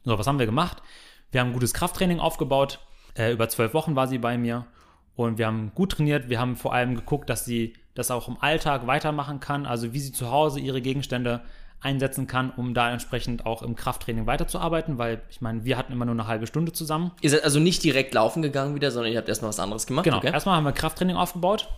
[0.05, 0.83] So, was haben wir gemacht?
[1.31, 2.81] Wir haben gutes Krafttraining aufgebaut.
[3.15, 4.67] Äh, über zwölf Wochen war sie bei mir.
[5.15, 6.29] Und wir haben gut trainiert.
[6.29, 9.67] Wir haben vor allem geguckt, dass sie das auch im Alltag weitermachen kann.
[9.67, 11.43] Also wie sie zu Hause ihre Gegenstände
[11.81, 16.05] einsetzen kann, um da entsprechend auch im Krafttraining weiterzuarbeiten, weil ich meine, wir hatten immer
[16.05, 17.13] nur eine halbe Stunde zusammen.
[17.21, 20.05] Ihr seid also nicht direkt laufen gegangen wieder, sondern ihr habt erstmal was anderes gemacht?
[20.05, 20.33] Genau, okay.
[20.33, 21.69] erstmal haben wir Krafttraining aufgebaut.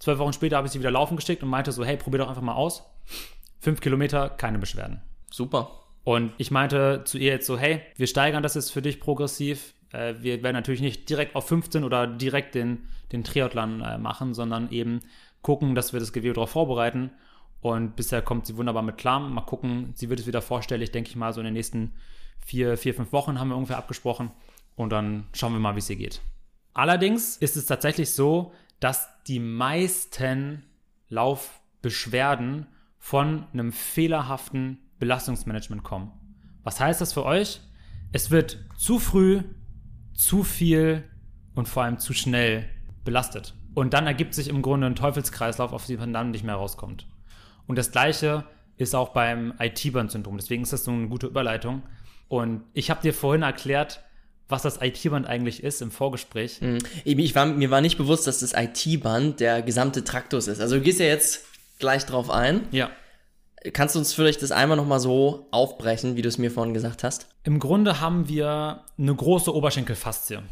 [0.00, 2.28] Zwölf Wochen später habe ich sie wieder laufen geschickt und meinte so, hey, probier doch
[2.28, 2.82] einfach mal aus.
[3.60, 5.00] Fünf Kilometer, keine Beschwerden.
[5.30, 5.70] Super.
[6.02, 9.74] Und ich meinte zu ihr jetzt so, hey, wir steigern das jetzt für dich progressiv.
[9.92, 14.34] Äh, wir werden natürlich nicht direkt auf 15 oder direkt den, den Triathlon äh, machen,
[14.34, 15.00] sondern eben
[15.40, 17.10] gucken, dass wir das Gewebe darauf vorbereiten.
[17.64, 19.18] Und bisher kommt sie wunderbar mit klar.
[19.18, 21.94] Mal gucken, sie wird es wieder vorstellig, denke ich mal, so in den nächsten
[22.44, 24.32] vier, vier, fünf Wochen haben wir ungefähr abgesprochen.
[24.76, 26.20] Und dann schauen wir mal, wie es ihr geht.
[26.74, 30.66] Allerdings ist es tatsächlich so, dass die meisten
[31.08, 32.66] Laufbeschwerden
[32.98, 36.12] von einem fehlerhaften Belastungsmanagement kommen.
[36.64, 37.62] Was heißt das für euch?
[38.12, 39.42] Es wird zu früh
[40.12, 41.02] zu viel
[41.54, 42.68] und vor allem zu schnell
[43.04, 43.54] belastet.
[43.72, 47.06] Und dann ergibt sich im Grunde ein Teufelskreislauf, auf den man dann nicht mehr rauskommt.
[47.66, 48.44] Und das Gleiche
[48.76, 50.36] ist auch beim IT-Band-Syndrom.
[50.36, 51.82] Deswegen ist das so eine gute Überleitung.
[52.28, 54.02] Und ich habe dir vorhin erklärt,
[54.48, 56.60] was das IT-Band eigentlich ist im Vorgespräch.
[56.60, 56.78] Mhm.
[57.04, 60.60] Ich war, mir war nicht bewusst, dass das IT-Band der gesamte Traktus ist.
[60.60, 61.44] Also du gehst ja jetzt
[61.78, 62.66] gleich drauf ein.
[62.70, 62.90] Ja.
[63.72, 67.02] Kannst du uns vielleicht das einmal nochmal so aufbrechen, wie du es mir vorhin gesagt
[67.02, 67.28] hast?
[67.44, 70.42] Im Grunde haben wir eine große Oberschenkelfaszie.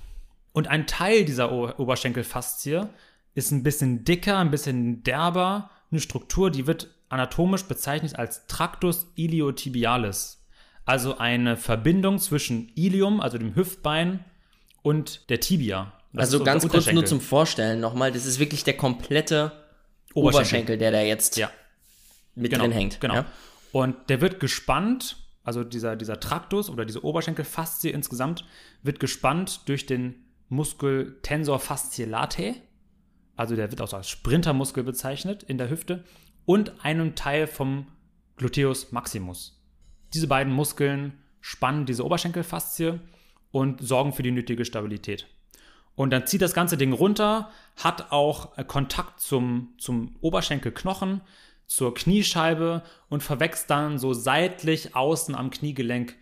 [0.53, 2.89] Und ein Teil dieser o Oberschenkelfaszie
[3.35, 9.07] ist ein bisschen dicker, ein bisschen derber, eine Struktur, die wird anatomisch bezeichnet als Tractus
[9.15, 10.45] iliotibialis.
[10.85, 14.25] Also eine Verbindung zwischen Ilium, also dem Hüftbein,
[14.83, 15.93] und der Tibia.
[16.13, 19.53] Das also ganz kurz nur zum Vorstellen nochmal, das ist wirklich der komplette
[20.13, 21.51] Oberschenkel, Oberschenkel der da jetzt ja
[22.35, 23.01] mit genau, drin hängt.
[23.01, 23.15] Genau.
[23.15, 23.27] Ja?
[23.71, 28.45] Und der wird gespannt, also dieser, dieser Traktus oder diese Oberschenkelfaszie insgesamt
[28.83, 30.15] wird gespannt durch den
[30.49, 32.55] Muskel Tensor fasciae latae.
[33.37, 36.05] Also der wird auch als Sprintermuskel bezeichnet in der Hüfte
[36.45, 37.87] und einem Teil vom
[38.37, 39.61] Gluteus maximus.
[40.15, 43.01] Diese beiden Muskeln spannen diese Oberschenkelfaszie
[43.51, 45.27] und sorgen für die nötige Stabilität.
[45.95, 51.21] Und dann zieht das ganze Ding runter, hat auch Kontakt zum, zum Oberschenkelknochen,
[51.67, 56.17] zur Kniescheibe und verwächst dann so seitlich außen am Kniegelenk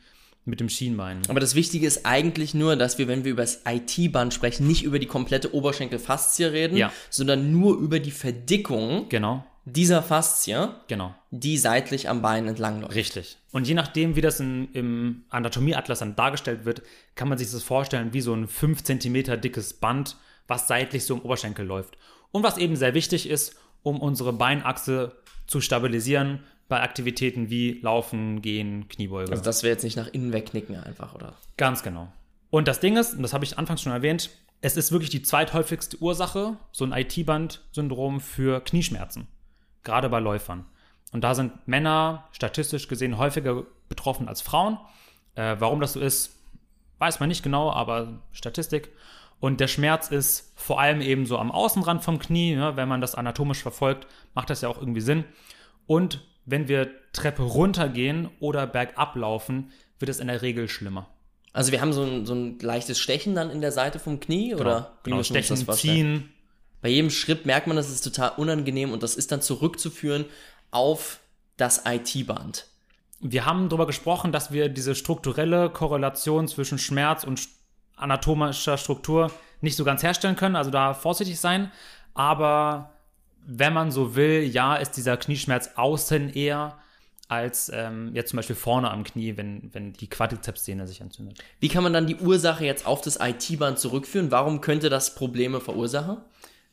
[0.45, 1.23] mit dem Schienbein.
[1.29, 4.85] Aber das Wichtige ist eigentlich nur, dass wir, wenn wir über das IT-Band sprechen, nicht
[4.85, 6.93] über die komplette Oberschenkelfaszie reden, ja.
[7.11, 9.45] sondern nur über die Verdickung genau.
[9.73, 11.15] Dieser Faszie, genau.
[11.31, 12.95] die seitlich am Bein entlang läuft.
[12.95, 13.37] Richtig.
[13.53, 16.83] Und je nachdem, wie das in, im Anatomieatlas dann dargestellt wird,
[17.15, 21.15] kann man sich das vorstellen wie so ein 5 cm dickes Band, was seitlich so
[21.15, 21.97] im Oberschenkel läuft.
[22.33, 28.43] Und was eben sehr wichtig ist, um unsere Beinachse zu stabilisieren bei Aktivitäten wie Laufen,
[28.43, 29.33] Gehen, Kniebeuge.
[29.33, 31.35] Also das wäre jetzt nicht nach innen wegknicken einfach, oder?
[31.57, 32.13] Ganz genau.
[32.51, 34.31] Und das Ding ist, und das habe ich anfangs schon erwähnt,
[34.61, 39.27] es ist wirklich die zweithäufigste Ursache, so ein IT-Band-Syndrom für Knieschmerzen.
[39.85, 40.67] Gerade bei Läufern.
[41.13, 44.79] Und da sind Männer statistisch gesehen häufiger betroffen als Frauen.
[45.35, 46.39] Äh, warum das so ist,
[46.99, 48.91] weiß man nicht genau, aber Statistik.
[49.41, 52.55] Und der Schmerz ist vor allem eben so am Außenrand vom Knie.
[52.55, 52.77] Ne?
[52.77, 55.25] Wenn man das anatomisch verfolgt, macht das ja auch irgendwie Sinn.
[55.87, 61.09] Und wenn wir Treppe runtergehen oder bergab laufen, wird es in der Regel schlimmer.
[61.53, 64.51] Also wir haben so ein, so ein leichtes Stechen dann in der Seite vom Knie
[64.51, 66.31] genau, oder wie genau, Stechen, ziehen.
[66.83, 70.25] Bei jedem Schritt merkt man, das ist total unangenehm und das ist dann zurückzuführen
[70.71, 71.21] auf
[71.57, 72.67] das IT-Band.
[73.21, 77.49] Wir haben darüber gesprochen, dass wir diese strukturelle Korrelation zwischen Schmerz und
[77.97, 81.71] anatomischer Struktur nicht so ganz herstellen können, also da vorsichtig sein.
[82.15, 82.95] Aber
[83.47, 86.79] wenn man so will, ja, ist dieser Knieschmerz außen eher,
[87.29, 91.39] als ähm, jetzt zum Beispiel vorne am Knie, wenn, wenn die Quadrizepssehne sich entzündet.
[91.61, 94.33] Wie kann man dann die Ursache jetzt auf das IT-Band zurückführen?
[94.33, 96.17] Warum könnte das Probleme verursachen?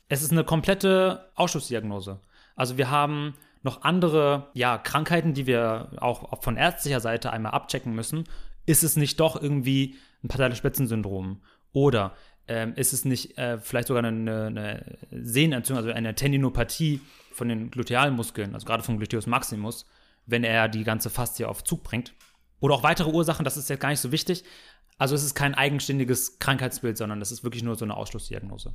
[0.09, 2.19] Es ist eine komplette Ausschussdiagnose.
[2.55, 7.93] Also wir haben noch andere ja, Krankheiten, die wir auch von ärztlicher Seite einmal abchecken
[7.93, 8.23] müssen.
[8.65, 11.41] Ist es nicht doch irgendwie ein Patellaspitzensyndrom?
[11.73, 12.15] Oder
[12.47, 17.69] ähm, ist es nicht äh, vielleicht sogar eine, eine Sehnenentzündung, also eine Tendinopathie von den
[17.69, 19.85] Glutealmuskeln, also gerade vom Gluteus maximus,
[20.25, 22.13] wenn er die ganze Faszie auf Zug bringt?
[22.59, 24.43] Oder auch weitere Ursachen, das ist jetzt gar nicht so wichtig.
[24.97, 28.73] Also es ist kein eigenständiges Krankheitsbild, sondern das ist wirklich nur so eine Ausschlussdiagnose.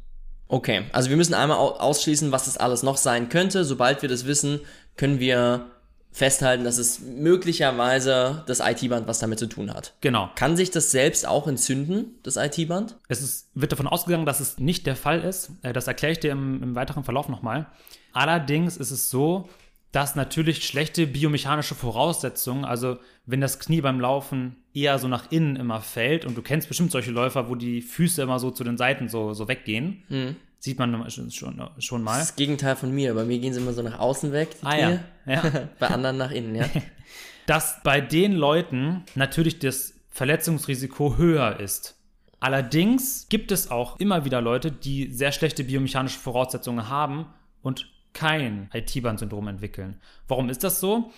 [0.49, 3.65] Okay, also wir müssen einmal ausschließen, was es alles noch sein könnte.
[3.65, 4.61] Sobald wir das wissen,
[4.97, 5.67] können wir
[6.13, 9.95] festhalten, dass es möglicherweise das IT-Band was damit zu tun hat.
[10.03, 10.29] Genau.
[10.35, 12.97] Kann sich das selbst auch entzünden, das IT-Band?
[13.09, 15.51] Es ist, wird davon ausgegangen, dass es nicht der Fall ist.
[15.63, 17.67] Äh, das erkläre ich dir im, im weiteren Verlauf nochmal.
[18.13, 19.49] Allerdings ist es so,
[19.93, 25.57] dass natürlich schlechte biomechanische Voraussetzungen, also wenn das Knie beim Laufen eher so nach innen
[25.57, 28.79] immer fällt und du kennst bestimmt solche Läufer, wo die Füße immer so zu den
[28.79, 30.37] Seiten so, so weggehen, mhm.
[30.59, 32.15] sieht man schon, schon mal.
[32.15, 33.15] Das ist das Gegenteil von mir.
[33.15, 34.49] Bei mir gehen sie immer so nach außen weg.
[34.63, 35.01] ah ja.
[35.27, 35.43] ja.
[35.79, 36.65] bei anderen nach innen, ja.
[37.47, 41.99] Dass bei den Leuten natürlich das Verletzungsrisiko höher ist.
[42.41, 47.27] Allerdings gibt es auch immer wieder Leute, die sehr schlechte biomechanische Voraussetzungen haben
[47.63, 50.01] und kein IT-Band-Syndrom entwickeln.
[50.29, 51.11] Warum ist das so?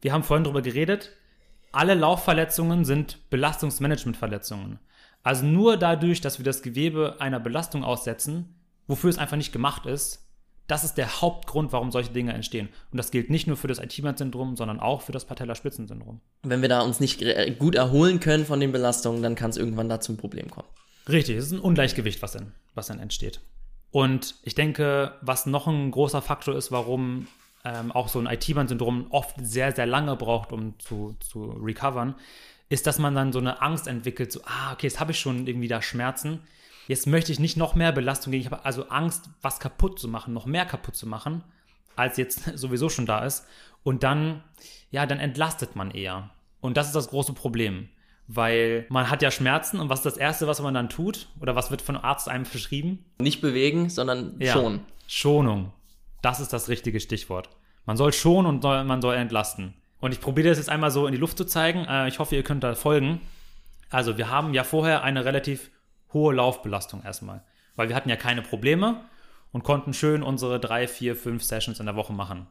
[0.00, 1.10] Wir haben vorhin darüber geredet.
[1.72, 4.78] Alle Laufverletzungen sind Belastungsmanagementverletzungen.
[5.22, 8.54] Also nur dadurch, dass wir das Gewebe einer Belastung aussetzen,
[8.86, 10.20] wofür es einfach nicht gemacht ist,
[10.66, 12.68] das ist der Hauptgrund, warum solche Dinge entstehen.
[12.90, 16.20] Und das gilt nicht nur für das IT-Band-Syndrom, sondern auch für das Patellaspitzensyndrom.
[16.42, 17.22] Wenn wir da uns nicht
[17.58, 20.68] gut erholen können von den Belastungen, dann kann es irgendwann da zum Problem kommen.
[21.08, 23.40] Richtig, es ist ein Ungleichgewicht, was dann, was dann entsteht.
[23.94, 27.28] Und ich denke, was noch ein großer Faktor ist, warum
[27.64, 32.16] ähm, auch so ein IT-Band-Syndrom oft sehr, sehr lange braucht, um zu, zu recovern,
[32.68, 35.46] ist, dass man dann so eine Angst entwickelt, so, ah, okay, jetzt habe ich schon
[35.46, 36.40] irgendwie da Schmerzen.
[36.88, 38.40] Jetzt möchte ich nicht noch mehr Belastung gegen.
[38.40, 41.44] Ich habe also Angst, was kaputt zu machen, noch mehr kaputt zu machen,
[41.94, 43.46] als jetzt sowieso schon da ist.
[43.84, 44.42] Und dann,
[44.90, 46.30] ja, dann entlastet man eher.
[46.60, 47.90] Und das ist das große Problem
[48.26, 51.28] weil man hat ja Schmerzen und was ist das Erste, was man dann tut?
[51.40, 53.04] Oder was wird von Arzt einem verschrieben?
[53.18, 54.80] Nicht bewegen, sondern ja, schon.
[55.06, 55.72] Schonung.
[56.22, 57.50] Das ist das richtige Stichwort.
[57.84, 59.74] Man soll schonen und soll, man soll entlasten.
[60.00, 61.84] Und ich probiere das jetzt einmal so in die Luft zu zeigen.
[61.84, 63.20] Äh, ich hoffe, ihr könnt da folgen.
[63.90, 65.70] Also, wir haben ja vorher eine relativ
[66.12, 67.42] hohe Laufbelastung erstmal,
[67.76, 69.00] weil wir hatten ja keine Probleme
[69.52, 72.46] und konnten schön unsere drei, vier, fünf Sessions in der Woche machen.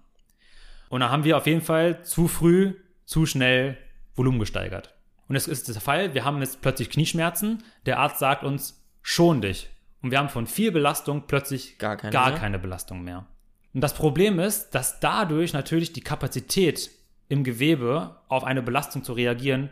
[0.89, 3.77] Und da haben wir auf jeden Fall zu früh, zu schnell
[4.15, 4.92] Volumen gesteigert.
[5.27, 9.41] Und es ist der Fall, wir haben jetzt plötzlich Knieschmerzen, der Arzt sagt uns, schon
[9.41, 9.69] dich.
[10.01, 13.25] Und wir haben von viel Belastung plötzlich gar keine, gar keine Belastung mehr.
[13.73, 16.91] Und das Problem ist, dass dadurch natürlich die Kapazität
[17.29, 19.69] im Gewebe auf eine Belastung zu reagieren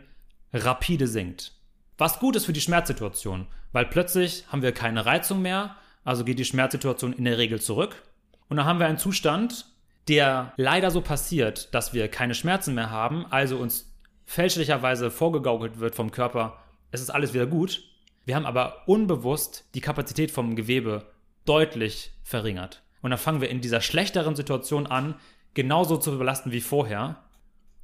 [0.52, 1.52] rapide sinkt.
[1.98, 6.38] Was gut ist für die Schmerzsituation, weil plötzlich haben wir keine Reizung mehr, also geht
[6.38, 8.02] die Schmerzsituation in der Regel zurück.
[8.48, 9.66] Und dann haben wir einen Zustand,
[10.08, 13.91] der leider so passiert, dass wir keine Schmerzen mehr haben, also uns
[14.24, 16.58] fälschlicherweise vorgegaukelt wird vom Körper,
[16.90, 17.82] es ist alles wieder gut.
[18.24, 21.06] Wir haben aber unbewusst die Kapazität vom Gewebe
[21.44, 22.82] deutlich verringert.
[23.00, 25.16] Und dann fangen wir in dieser schlechteren Situation an,
[25.54, 27.16] genauso zu belasten wie vorher.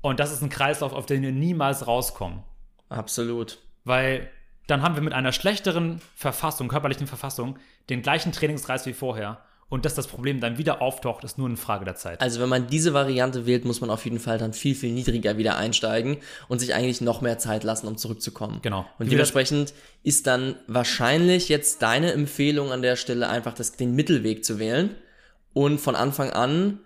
[0.01, 2.44] Und das ist ein Kreislauf, auf den wir niemals rauskommen.
[2.88, 3.59] Absolut.
[3.85, 4.31] Weil
[4.68, 7.59] dann haben wir mit einer schlechteren Verfassung, körperlichen Verfassung,
[7.90, 11.59] den gleichen Trainingskreis wie vorher und dass das Problem dann wieder auftaucht, ist nur eine
[11.59, 12.22] Frage der Zeit.
[12.22, 15.37] Also wenn man diese Variante wählt, muss man auf jeden Fall dann viel, viel niedriger
[15.37, 18.61] wieder einsteigen und sich eigentlich noch mehr Zeit lassen, um zurückzukommen.
[18.62, 18.87] Genau.
[18.98, 24.42] Und dementsprechend ist dann wahrscheinlich jetzt deine Empfehlung an der Stelle einfach das, den Mittelweg
[24.42, 24.94] zu wählen
[25.52, 26.78] und von Anfang an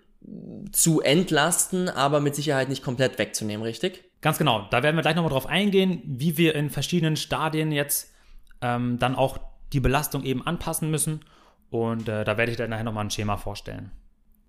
[0.71, 4.03] zu entlasten, aber mit Sicherheit nicht komplett wegzunehmen, richtig?
[4.21, 4.67] Ganz genau.
[4.71, 8.11] Da werden wir gleich nochmal drauf eingehen, wie wir in verschiedenen Stadien jetzt
[8.61, 9.37] ähm, dann auch
[9.73, 11.21] die Belastung eben anpassen müssen
[11.73, 13.89] und äh, da werde ich dann nachher nochmal ein Schema vorstellen.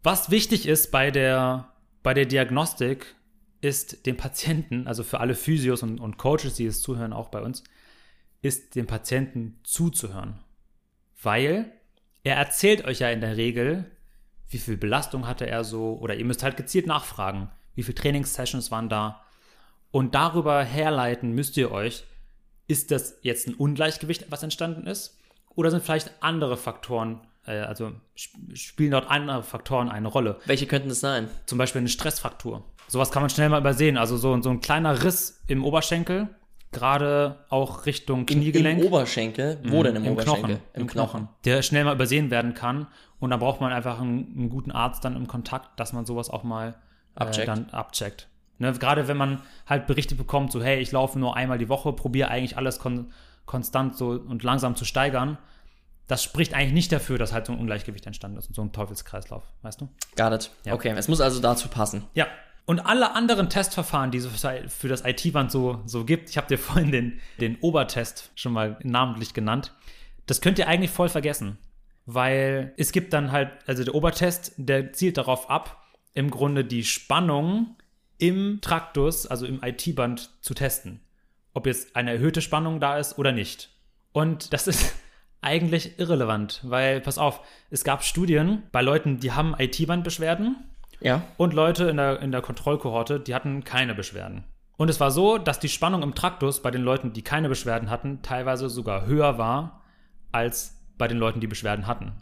[0.03, 3.15] Was wichtig ist bei der, bei der Diagnostik,
[3.63, 7.41] ist dem Patienten, also für alle Physios und, und Coaches, die es zuhören, auch bei
[7.41, 7.65] uns,
[8.43, 10.39] ist dem Patienten zuzuhören.
[11.23, 11.73] Weil
[12.25, 13.91] er erzählt euch ja in der Regel,
[14.51, 18.71] wie viel Belastung hatte er so, oder ihr müsst halt gezielt nachfragen, wie viele Trainingssessions
[18.71, 19.25] waren da.
[19.91, 22.05] Und darüber herleiten müsst ihr euch,
[22.69, 25.19] ist das jetzt ein Ungleichgewicht, was entstanden ist?
[25.55, 27.93] Oder sind vielleicht andere Faktoren, äh, also
[28.55, 30.39] spielen dort andere Faktoren eine Rolle?
[30.47, 31.29] Welche könnten das sein?
[31.47, 32.65] Zum Beispiel eine Stressfraktur.
[32.89, 33.97] Sowas kann man schnell mal übersehen.
[33.97, 36.29] Also so, so ein kleiner Riss im Oberschenkel,
[36.73, 38.81] gerade auch Richtung Kniegelenk.
[38.81, 39.59] Im, Oberschenkel?
[39.65, 40.57] Wo mhm, denn im, im Oberschenkel?
[40.57, 41.29] Knochen, Im Knochen.
[41.45, 42.89] Der schnell mal übersehen werden kann.
[43.21, 46.29] Und da braucht man einfach einen, einen, guten Arzt dann im Kontakt, dass man sowas
[46.29, 46.75] auch mal
[47.17, 48.29] äh, dann abcheckt.
[48.59, 51.93] Ne, gerade wenn man halt Berichte bekommt, so hey, ich laufe nur einmal die Woche,
[51.93, 53.13] probiere eigentlich alles kon
[53.47, 55.39] konstant so und langsam zu steigern,
[56.07, 58.73] das spricht eigentlich nicht dafür, dass halt so ein Ungleichgewicht entstanden ist und so ein
[58.73, 59.89] Teufelskreislauf, weißt du?
[60.17, 60.51] Got it.
[60.65, 60.75] Ja.
[60.75, 62.05] Okay, es muss also dazu passen.
[62.15, 62.27] Ja.
[62.67, 64.27] Und alle anderen Testverfahren, die es
[64.69, 68.79] für das IT-Band so, so gibt, ich habe dir vorhin den, den Obertest schon mal
[68.83, 69.75] namentlich genannt,
[70.27, 71.59] das könnt ihr eigentlich voll vergessen.
[72.07, 76.85] Weil es gibt dann halt, also der Obertest, der zielt darauf ab, im Grunde die
[76.85, 77.77] Spannung
[78.19, 81.01] im Traktus, also im IT-Band, zu testen.
[81.55, 83.71] Ob jetzt eine erhöhte Spannung da ist oder nicht.
[84.13, 84.95] Und das ist
[85.41, 87.41] eigentlich irrelevant, weil, pass auf,
[87.71, 90.57] es gab Studien bei Leuten, die haben IT-Bandbeschwerden.
[91.01, 91.23] Ja.
[91.37, 94.45] Und Leute in der, in der Kontrollkohorte, die hatten keine Beschwerden.
[94.77, 97.91] Und es war so, dass die Spannung im Traktus bei den Leuten, die keine Beschwerden
[97.91, 99.83] hatten, teilweise sogar höher war
[100.33, 102.13] als bei den Leuten, die Beschwerden hatten.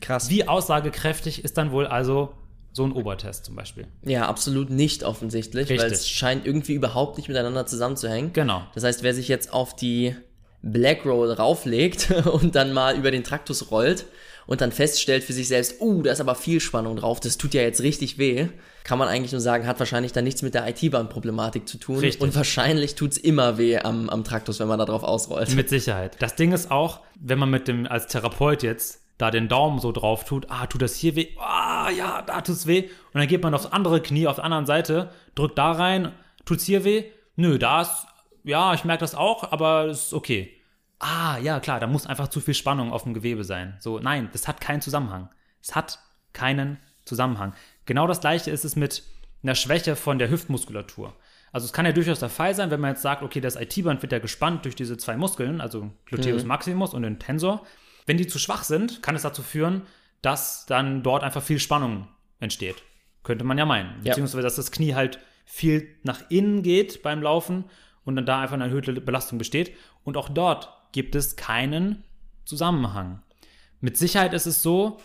[0.00, 0.30] Krass.
[0.30, 2.34] Wie aussagekräftig ist dann wohl also
[2.72, 3.86] so ein Obertest zum Beispiel.
[4.02, 5.80] Ja, absolut nicht offensichtlich, Richtig.
[5.80, 8.32] weil es scheint irgendwie überhaupt nicht miteinander zusammenzuhängen.
[8.32, 8.62] Genau.
[8.74, 10.14] Das heißt, wer sich jetzt auf die
[10.62, 14.06] Black Roll rauflegt und dann mal über den Traktus rollt
[14.46, 17.54] und dann feststellt für sich selbst, uh, da ist aber viel Spannung drauf, das tut
[17.54, 18.48] ja jetzt richtig weh,
[18.84, 21.98] kann man eigentlich nur sagen, hat wahrscheinlich dann nichts mit der IT-Bahn-Problematik zu tun.
[21.98, 22.20] Richtig.
[22.20, 25.54] Und wahrscheinlich tut's immer weh am, am Traktus, wenn man da drauf ausrollt.
[25.54, 26.16] Mit Sicherheit.
[26.20, 29.92] Das Ding ist auch, wenn man mit dem als Therapeut jetzt da den Daumen so
[29.92, 32.84] drauf tut, ah, tut das hier weh, ah, ja, da tut's weh.
[33.12, 36.12] Und dann geht man aufs andere Knie, auf der anderen Seite, drückt da rein,
[36.44, 37.04] tut's hier weh?
[37.36, 38.06] Nö, da ist,
[38.44, 40.56] ja, ich merke das auch, aber es ist okay.
[40.98, 43.76] Ah, ja, klar, da muss einfach zu viel Spannung auf dem Gewebe sein.
[43.80, 45.28] So, nein, das hat keinen Zusammenhang.
[45.62, 45.98] Es hat
[46.32, 47.54] keinen Zusammenhang.
[47.86, 49.02] Genau das gleiche ist es mit
[49.42, 51.14] einer Schwäche von der Hüftmuskulatur.
[51.52, 54.02] Also es kann ja durchaus der Fall sein, wenn man jetzt sagt, okay, das IT-Band
[54.02, 56.48] wird ja gespannt durch diese zwei Muskeln, also Gluteus mhm.
[56.48, 57.66] maximus und den Tensor.
[58.06, 59.82] Wenn die zu schwach sind, kann es dazu führen,
[60.22, 62.08] dass dann dort einfach viel Spannung
[62.38, 62.82] entsteht.
[63.22, 64.02] Könnte man ja meinen.
[64.02, 67.64] Beziehungsweise, dass das Knie halt viel nach innen geht beim Laufen
[68.04, 69.72] und dann da einfach eine erhöhte Belastung besteht.
[70.04, 72.04] Und auch dort gibt es keinen
[72.44, 73.22] Zusammenhang.
[73.80, 75.00] Mit Sicherheit ist es so,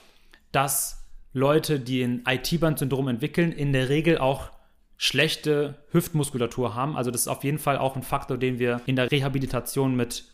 [0.52, 4.52] dass Leute, die ein IT-Band-Syndrom entwickeln, in der Regel auch
[4.98, 6.96] schlechte Hüftmuskulatur haben.
[6.96, 10.26] Also das ist auf jeden Fall auch ein Faktor, den wir in der Rehabilitation mit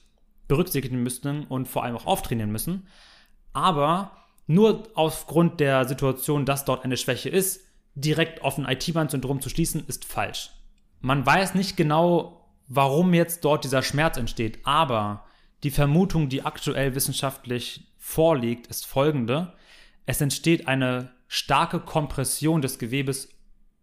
[0.52, 2.86] berücksichtigen müssen und vor allem auch auftrainieren müssen.
[3.54, 4.12] Aber
[4.48, 7.62] nur aufgrund der Situation, dass dort eine Schwäche ist,
[7.96, 10.52] direkt auf ein IT-Band-Syndrom zu schließen, ist falsch.
[11.00, 15.24] Man weiß nicht genau, warum jetzt dort dieser Schmerz entsteht, aber
[15.64, 19.54] die Vermutung, die aktuell wissenschaftlich vorliegt, ist folgende.
[20.06, 23.30] Es entsteht eine starke Kompression des Gewebes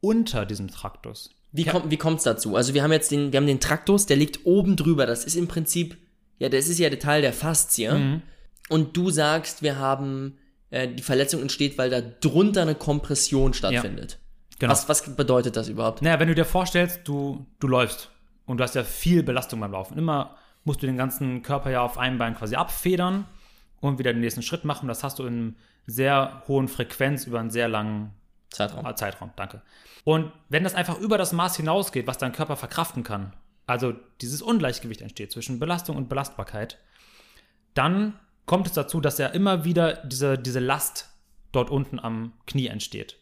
[0.03, 1.31] unter diesem Traktus.
[1.51, 2.57] Wie kommt wie kommt's dazu?
[2.57, 5.07] Also wir haben jetzt den wir haben den Traktus, der liegt oben drüber.
[5.07, 5.97] Das ist im Prinzip
[6.39, 7.93] ja, das ist ja der Teil der Faszie.
[7.93, 8.23] Mhm.
[8.69, 10.39] Und du sagst, wir haben
[10.71, 14.13] äh, die Verletzung entsteht, weil da drunter eine Kompression stattfindet.
[14.13, 14.73] Ja, genau.
[14.73, 16.03] Was, was bedeutet das überhaupt?
[16.03, 18.11] Naja, wenn du dir vorstellst, du du läufst
[18.47, 19.99] und du hast ja viel Belastung beim Laufen.
[19.99, 23.25] Immer musst du den ganzen Körper ja auf einem Bein quasi abfedern
[23.81, 24.89] und wieder den nächsten Schritt machen.
[24.89, 28.13] Das hast du in sehr hohen Frequenz über einen sehr langen
[28.51, 28.97] Zeitraum.
[28.97, 29.63] Zeitraum, danke.
[30.05, 33.33] Und wenn das einfach über das Maß hinausgeht, was dein Körper verkraften kann,
[33.69, 36.79] also dieses Ungleichgewicht entsteht zwischen Belastung und Belastbarkeit,
[37.75, 41.11] dann kommt es dazu, dass ja immer wieder diese, diese Last
[41.53, 43.19] dort unten am Knie entsteht.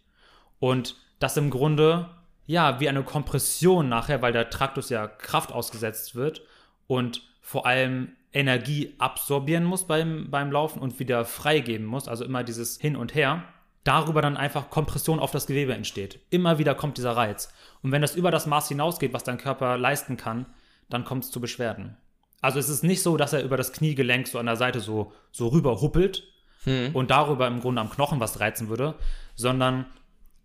[0.60, 2.08] Und das im Grunde,
[2.46, 6.42] ja, wie eine Kompression nachher, weil der Traktus ja Kraft ausgesetzt wird
[6.86, 12.44] und vor allem Energie absorbieren muss beim, beim Laufen und wieder freigeben muss, also immer
[12.44, 13.42] dieses Hin und Her,
[13.86, 16.20] darüber dann einfach Kompression auf das Gewebe entsteht.
[16.30, 17.52] Immer wieder kommt dieser Reiz.
[17.82, 20.46] Und wenn das über das Maß hinausgeht, was dein Körper leisten kann,
[20.88, 21.96] dann kommt es zu Beschwerden.
[22.40, 25.12] Also es ist nicht so, dass er über das Kniegelenk so an der Seite so,
[25.30, 26.24] so rüber huppelt
[26.64, 26.94] hm.
[26.94, 28.94] und darüber im Grunde am Knochen was reizen würde,
[29.34, 29.86] sondern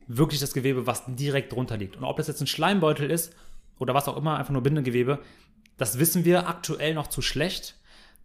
[0.07, 1.97] wirklich das Gewebe, was direkt drunter liegt.
[1.97, 3.35] Und ob das jetzt ein Schleimbeutel ist
[3.79, 5.19] oder was auch immer, einfach nur Bindegewebe,
[5.77, 7.75] das wissen wir aktuell noch zu schlecht,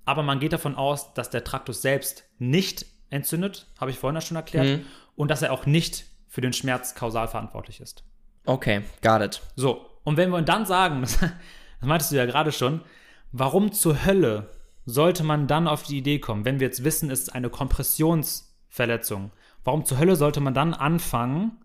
[0.05, 4.37] aber man geht davon aus, dass der Traktus selbst nicht entzündet, habe ich vorhin schon
[4.37, 4.87] erklärt, mhm.
[5.17, 8.05] Und dass er auch nicht für den Schmerz kausal verantwortlich ist.
[8.45, 9.43] Okay, got it.
[9.57, 11.31] So, und wenn wir dann sagen, das, das
[11.81, 12.83] meintest du ja gerade schon,
[13.33, 14.51] warum zur Hölle
[14.85, 19.33] sollte man dann auf die Idee kommen, wenn wir jetzt wissen, es ist eine Kompressionsverletzung,
[19.65, 21.59] warum zur Hölle sollte man dann anfangen,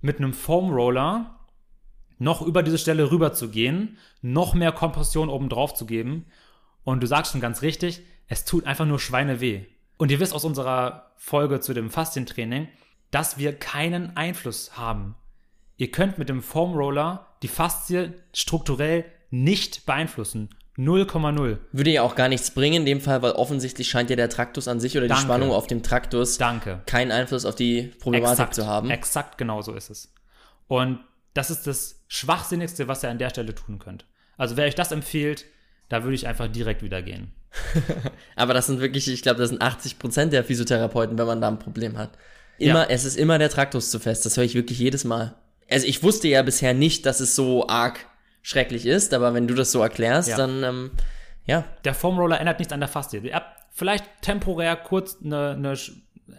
[0.00, 1.38] mit einem Foam Roller
[2.18, 6.26] noch über diese Stelle rüber zu gehen, noch mehr Kompression oben drauf zu geben.
[6.84, 9.64] Und du sagst schon ganz richtig, es tut einfach nur Schweine weh.
[9.96, 12.68] Und ihr wisst aus unserer Folge zu dem Faszientraining,
[13.14, 15.14] dass wir keinen Einfluss haben.
[15.76, 20.50] Ihr könnt mit dem Foam Roller die Faszie strukturell nicht beeinflussen.
[20.76, 21.58] 0,0.
[21.70, 24.66] Würde ja auch gar nichts bringen in dem Fall, weil offensichtlich scheint ja der Traktus
[24.66, 25.20] an sich oder Danke.
[25.20, 26.82] die Spannung auf dem Traktus Danke.
[26.86, 28.90] keinen Einfluss auf die Problematik exakt, zu haben.
[28.90, 30.12] Exakt genau so ist es.
[30.66, 30.98] Und
[31.34, 34.06] Das ist das Schwachsinnigste, was ihr an der Stelle tun könnt.
[34.36, 35.44] Also wer euch das empfiehlt,
[35.88, 37.32] da würde ich einfach direkt wieder gehen.
[38.36, 41.48] Aber das sind wirklich, ich glaube, das sind 80 Prozent der Physiotherapeuten, wenn man da
[41.48, 42.16] ein Problem hat.
[42.58, 42.90] Immer, ja.
[42.90, 44.24] es ist immer der Traktus zu fest.
[44.24, 45.34] Das höre ich wirklich jedes Mal.
[45.70, 48.06] Also ich wusste ja bisher nicht, dass es so arg
[48.42, 50.36] schrecklich ist, aber wenn du das so erklärst, ja.
[50.36, 50.90] dann ähm,
[51.46, 51.64] ja.
[51.84, 53.18] Der Foamroller ändert nichts an der Faszie.
[53.18, 55.74] Ihr habt vielleicht temporär kurz eine, eine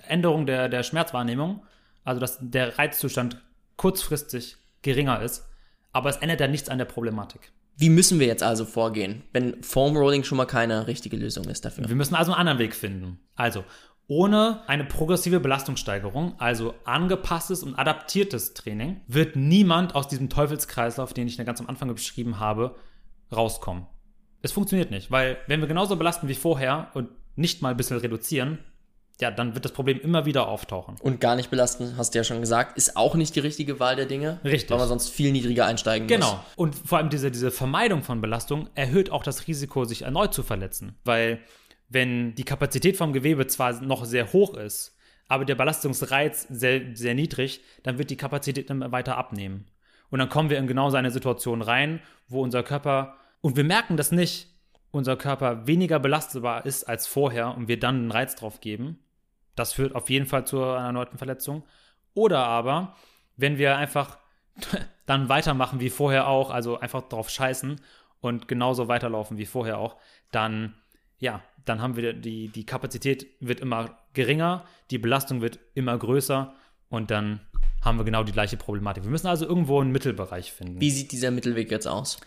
[0.07, 1.63] Änderung der, der Schmerzwahrnehmung,
[2.03, 3.41] also dass der Reizzustand
[3.77, 5.45] kurzfristig geringer ist,
[5.91, 7.51] aber es ändert ja nichts an der Problematik.
[7.77, 11.65] Wie müssen wir jetzt also vorgehen, wenn Foam Rolling schon mal keine richtige Lösung ist
[11.65, 11.87] dafür?
[11.89, 13.19] Wir müssen also einen anderen Weg finden.
[13.35, 13.65] Also,
[14.07, 21.27] ohne eine progressive Belastungssteigerung, also angepasstes und adaptiertes Training, wird niemand aus diesem Teufelskreislauf, den
[21.27, 22.75] ich ganz am Anfang beschrieben habe,
[23.35, 23.87] rauskommen.
[24.41, 27.97] Es funktioniert nicht, weil wenn wir genauso belasten wie vorher und nicht mal ein bisschen
[27.97, 28.59] reduzieren,
[29.21, 30.97] ja, dann wird das Problem immer wieder auftauchen.
[30.99, 33.95] Und gar nicht belasten, hast du ja schon gesagt, ist auch nicht die richtige Wahl
[33.95, 34.39] der Dinge.
[34.43, 34.69] Richtig.
[34.69, 36.25] Weil man sonst viel niedriger einsteigen genau.
[36.25, 36.35] muss.
[36.35, 36.51] Genau.
[36.57, 40.43] Und vor allem diese, diese Vermeidung von Belastung erhöht auch das Risiko, sich erneut zu
[40.43, 40.95] verletzen.
[41.05, 41.39] Weil
[41.89, 47.15] wenn die Kapazität vom Gewebe zwar noch sehr hoch ist, aber der Belastungsreiz sehr, sehr
[47.15, 49.65] niedrig, dann wird die Kapazität immer weiter abnehmen.
[50.09, 53.63] Und dann kommen wir in genau so eine Situation rein, wo unser Körper, und wir
[53.63, 54.49] merken das nicht,
[54.91, 58.99] unser Körper weniger belastbar ist als vorher und wir dann einen Reiz drauf geben,
[59.55, 61.63] das führt auf jeden Fall zu einer erneuten Verletzung.
[62.13, 62.95] Oder aber,
[63.35, 64.19] wenn wir einfach
[65.05, 67.81] dann weitermachen wie vorher auch, also einfach drauf scheißen
[68.21, 69.97] und genauso weiterlaufen wie vorher auch,
[70.31, 70.75] dann,
[71.19, 76.53] ja, dann haben wir die, die Kapazität wird immer geringer, die Belastung wird immer größer
[76.89, 77.39] und dann
[77.81, 79.03] haben wir genau die gleiche Problematik.
[79.03, 80.81] Wir müssen also irgendwo einen Mittelbereich finden.
[80.81, 82.19] Wie sieht dieser Mittelweg jetzt aus?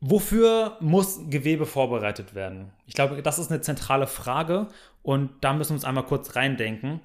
[0.00, 2.72] Wofür muss Gewebe vorbereitet werden?
[2.86, 4.68] Ich glaube, das ist eine zentrale Frage
[5.02, 7.00] und da müssen wir uns einmal kurz reindenken.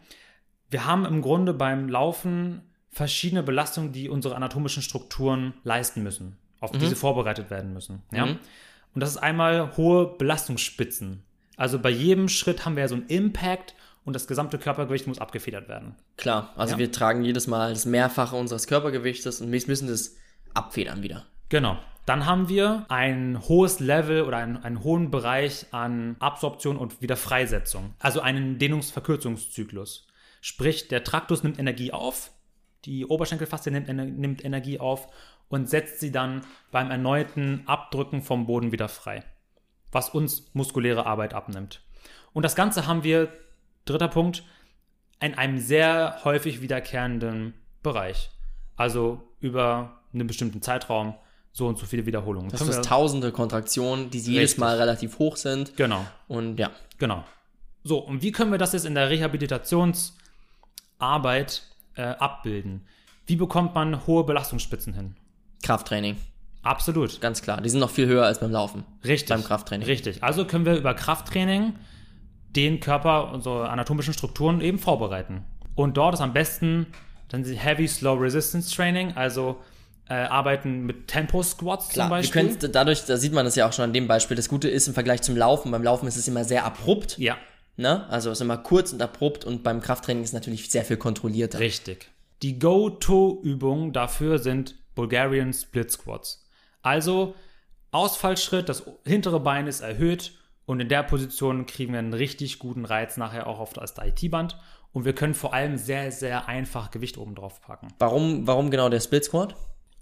[0.70, 6.74] Wir haben im Grunde beim Laufen verschiedene Belastungen, die unsere anatomischen Strukturen leisten müssen, auf
[6.74, 6.80] mhm.
[6.80, 8.02] die sie vorbereitet werden müssen.
[8.12, 8.26] Ja?
[8.26, 8.40] Mhm.
[8.94, 11.24] Und das ist einmal hohe Belastungsspitzen.
[11.60, 15.20] Also bei jedem Schritt haben wir ja so einen Impact und das gesamte Körpergewicht muss
[15.20, 15.96] abgefedert werden.
[16.16, 16.80] Klar, also ja?
[16.80, 20.16] wir tragen jedes Mal das Mehrfache unseres Körpergewichtes und wir müssen das
[20.54, 21.26] abfedern wieder.
[21.50, 21.78] Genau.
[22.06, 27.94] Dann haben wir ein hohes Level oder einen, einen hohen Bereich an Absorption und Wiederfreisetzung,
[28.00, 30.08] also einen Dehnungsverkürzungszyklus.
[30.42, 32.32] Sprich, der Traktus nimmt Energie auf,
[32.86, 35.10] die Oberschenkelfaszie nimmt, nimmt Energie auf
[35.50, 36.42] und setzt sie dann
[36.72, 39.24] beim erneuten Abdrücken vom Boden wieder frei,
[39.92, 41.82] was uns muskuläre Arbeit abnimmt.
[42.34, 43.30] Und das Ganze haben wir,
[43.86, 44.44] dritter Punkt,
[45.20, 48.30] in einem sehr häufig wiederkehrenden Bereich.
[48.76, 51.16] Also über einen bestimmten Zeitraum
[51.52, 52.50] so und so viele Wiederholungen.
[52.50, 55.76] Das sind tausende Kontraktionen, die jedes Mal relativ hoch sind.
[55.78, 56.06] Genau.
[56.28, 56.72] Und ja.
[56.98, 57.24] Genau.
[57.84, 61.64] So, und wie können wir das jetzt in der Rehabilitationsarbeit
[61.96, 62.86] äh, abbilden?
[63.26, 65.16] Wie bekommt man hohe Belastungsspitzen hin?
[65.64, 66.18] Krafttraining.
[66.62, 67.22] Absolut.
[67.22, 67.62] Ganz klar.
[67.62, 68.84] Die sind noch viel höher als beim Laufen.
[69.06, 69.30] Richtig.
[69.30, 69.86] Beim Krafttraining.
[69.86, 70.24] Richtig.
[70.24, 71.74] Also können wir über Krafttraining
[72.56, 75.46] den Körper, unsere anatomischen Strukturen eben vorbereiten.
[75.76, 76.88] Und dort ist am besten
[77.30, 79.62] dann Heavy Slow Resistance Training, also
[80.10, 82.44] äh, arbeiten mit Tempo-Squats zum Beispiel.
[82.44, 84.36] Wir können dadurch, da sieht man das ja auch schon an dem Beispiel.
[84.36, 87.18] Das Gute ist im Vergleich zum Laufen, beim Laufen ist es immer sehr abrupt.
[87.20, 87.38] Ja.
[87.78, 88.10] Ne?
[88.10, 90.98] Also es ist immer kurz und abrupt und beim Krafttraining ist es natürlich sehr viel
[90.98, 91.60] kontrollierter.
[91.60, 92.10] Richtig.
[92.42, 96.49] Die Go-To-Übungen dafür sind Bulgarian Split Squats.
[96.82, 97.36] Also
[97.92, 100.34] Ausfallschritt, das hintere Bein ist erhöht
[100.66, 104.58] und in der Position kriegen wir einen richtig guten Reiz nachher auch auf das IT-Band
[104.94, 107.90] und wir können vor allem sehr, sehr einfach Gewicht oben drauf packen.
[108.00, 109.56] Warum, warum genau der Split Squat?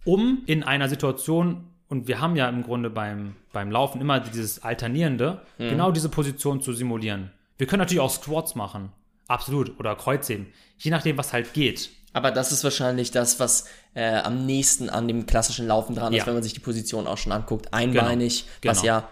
[0.07, 4.63] um in einer Situation, und wir haben ja im Grunde beim, beim Laufen immer dieses
[4.63, 5.69] Alternierende, mhm.
[5.69, 7.31] genau diese Position zu simulieren.
[7.57, 8.89] Wir können natürlich auch Squats machen.
[9.27, 9.77] Absolut.
[9.79, 10.47] Oder Kreuzheben.
[10.77, 11.89] Je nachdem, was halt geht.
[12.17, 16.21] Aber das ist wahrscheinlich das, was äh, am nächsten an dem klassischen Laufen dran ist,
[16.21, 16.25] ja.
[16.25, 17.71] wenn man sich die Position auch schon anguckt.
[17.75, 18.71] Einbeinig, genau.
[18.71, 19.03] was genau.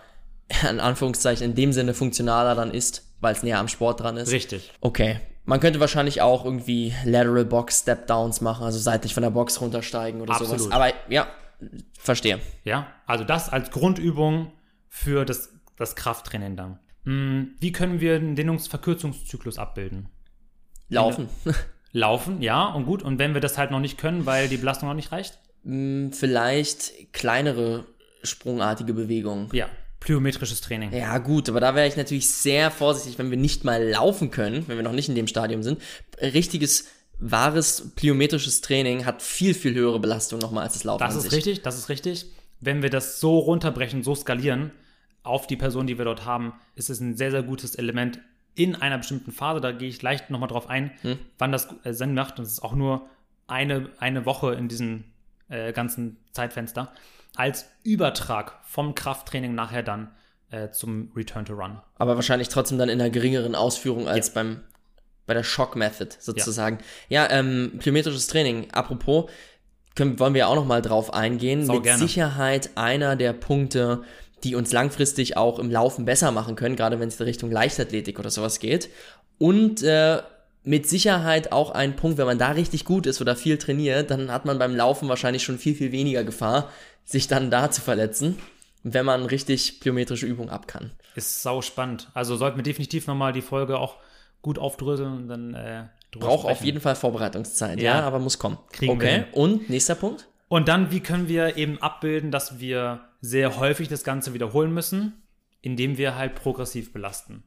[0.59, 4.17] ja in Anführungszeichen in dem Sinne funktionaler dann ist, weil es näher am Sport dran
[4.17, 4.31] ist.
[4.31, 4.73] Richtig.
[4.81, 5.19] Okay.
[5.43, 9.61] Man könnte wahrscheinlich auch irgendwie Lateral Box Step Downs machen, also seitlich von der Box
[9.61, 10.61] runtersteigen oder Absolut.
[10.61, 10.73] sowas.
[10.73, 11.27] Aber ja,
[11.99, 12.39] verstehe.
[12.63, 14.51] Ja, also das als Grundübung
[14.89, 16.79] für das, das Krafttraining dann.
[17.03, 20.09] Hm, wie können wir den Dehnungsverkürzungszyklus abbilden?
[20.89, 21.29] Laufen.
[21.95, 23.03] Laufen, ja, und gut.
[23.03, 25.39] Und wenn wir das halt noch nicht können, weil die Belastung noch nicht reicht?
[25.63, 27.85] Hm, vielleicht kleinere
[28.21, 29.47] sprungartige Bewegungen.
[29.53, 29.69] Ja,
[30.01, 30.91] plyometrisches Training.
[30.91, 34.67] Ja, gut, aber da wäre ich natürlich sehr vorsichtig, wenn wir nicht mal laufen können,
[34.67, 35.81] wenn wir noch nicht in dem Stadium sind.
[36.21, 40.99] Richtiges, wahres plyometrisches Training hat viel, viel höhere Belastung nochmal als das Laufen.
[40.99, 42.25] Das ist richtig, das ist richtig.
[42.59, 44.71] Wenn wir das so runterbrechen, so skalieren
[45.23, 48.19] auf die Person, die wir dort haben, ist es ein sehr, sehr gutes Element
[48.55, 49.61] in einer bestimmten Phase.
[49.61, 51.19] Da gehe ich leicht nochmal drauf ein, hm.
[51.37, 52.39] wann das äh, Sinn macht.
[52.39, 53.07] Und es ist auch nur
[53.47, 55.05] eine, eine Woche in diesen
[55.49, 56.91] äh, ganzen Zeitfenster
[57.35, 60.11] als Übertrag vom Krafttraining nachher dann
[60.51, 61.81] äh, zum Return to Run.
[61.97, 64.33] Aber wahrscheinlich trotzdem dann in einer geringeren Ausführung als ja.
[64.35, 64.61] beim
[65.25, 66.77] bei der Shock Method sozusagen.
[67.09, 68.69] Ja, ja ähm, plyometrisches Training.
[68.71, 69.29] Apropos,
[69.95, 71.65] können, wollen wir auch noch mal drauf eingehen.
[71.65, 71.99] Sau Mit gerne.
[71.99, 74.03] Sicherheit einer der Punkte,
[74.45, 78.19] die uns langfristig auch im Laufen besser machen können, gerade wenn es in Richtung Leichtathletik
[78.19, 78.89] oder sowas geht.
[79.39, 80.21] Und äh,
[80.63, 84.31] mit Sicherheit auch ein Punkt, wenn man da richtig gut ist oder viel trainiert, dann
[84.31, 86.71] hat man beim Laufen wahrscheinlich schon viel, viel weniger Gefahr,
[87.03, 88.37] sich dann da zu verletzen,
[88.83, 90.91] wenn man richtig plyometrische Übungen ab kann.
[91.15, 92.09] Ist sau spannend.
[92.13, 93.97] Also sollten wir definitiv nochmal die Folge auch
[94.41, 95.85] gut aufdröseln und dann äh,
[96.17, 98.57] Braucht auf jeden Fall Vorbereitungszeit, ja, ja aber muss kommen.
[98.71, 100.27] Kriegen okay, wir und nächster Punkt?
[100.47, 105.23] Und dann, wie können wir eben abbilden, dass wir sehr häufig das Ganze wiederholen müssen,
[105.61, 107.43] indem wir halt progressiv belasten.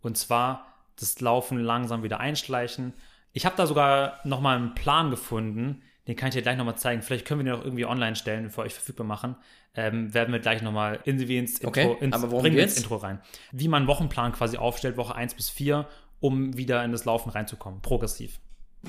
[0.00, 0.66] Und zwar
[0.96, 2.94] das Laufen langsam wieder einschleichen.
[3.32, 7.02] Ich habe da sogar nochmal einen Plan gefunden, den kann ich dir gleich nochmal zeigen.
[7.02, 9.36] Vielleicht können wir den auch irgendwie online stellen, für euch verfügbar machen.
[9.74, 13.20] Ähm, werden wir gleich nochmal in, ins Intro, okay, ins, aber bringen ins Intro rein.
[13.52, 15.86] Wie man einen Wochenplan quasi aufstellt, Woche 1 bis 4,
[16.18, 18.40] um wieder in das Laufen reinzukommen, progressiv.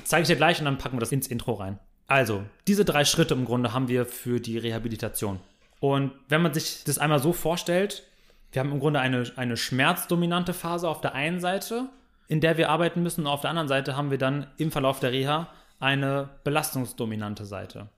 [0.06, 1.80] Zeige ich dir gleich und dann packen wir das ins Intro rein.
[2.08, 5.40] Also, diese drei Schritte im Grunde haben wir für die Rehabilitation.
[5.82, 8.04] Und wenn man sich das einmal so vorstellt,
[8.52, 11.90] wir haben im Grunde eine, eine schmerzdominante Phase auf der einen Seite,
[12.28, 15.00] in der wir arbeiten müssen, und auf der anderen Seite haben wir dann im Verlauf
[15.00, 17.90] der Reha eine belastungsdominante Seite.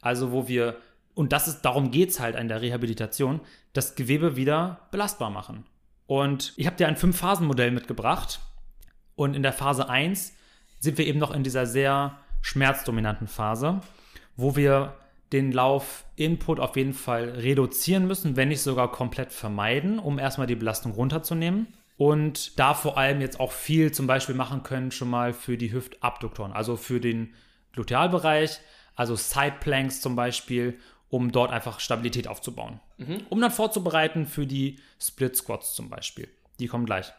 [0.00, 0.76] Also wo wir,
[1.14, 3.42] und das ist, darum geht es halt an der Rehabilitation,
[3.74, 5.66] das Gewebe wieder belastbar machen.
[6.06, 8.40] Und ich habe dir ein Fünf-Phasen-Modell mitgebracht.
[9.14, 10.32] Und in der Phase 1
[10.80, 13.82] sind wir eben noch in dieser sehr schmerzdominanten Phase,
[14.36, 14.94] wo wir
[15.32, 20.54] den Lauf-Input auf jeden Fall reduzieren müssen, wenn nicht sogar komplett vermeiden, um erstmal die
[20.54, 21.68] Belastung runterzunehmen.
[21.96, 25.72] Und da vor allem jetzt auch viel zum Beispiel machen können, schon mal für die
[25.72, 27.34] Hüftabduktoren, also für den
[27.72, 28.60] Glutealbereich,
[28.94, 32.80] also Sideplanks zum Beispiel, um dort einfach Stabilität aufzubauen.
[32.98, 33.22] Mhm.
[33.30, 36.28] Um dann vorzubereiten für die Split Squats zum Beispiel.
[36.58, 37.12] Die kommen gleich.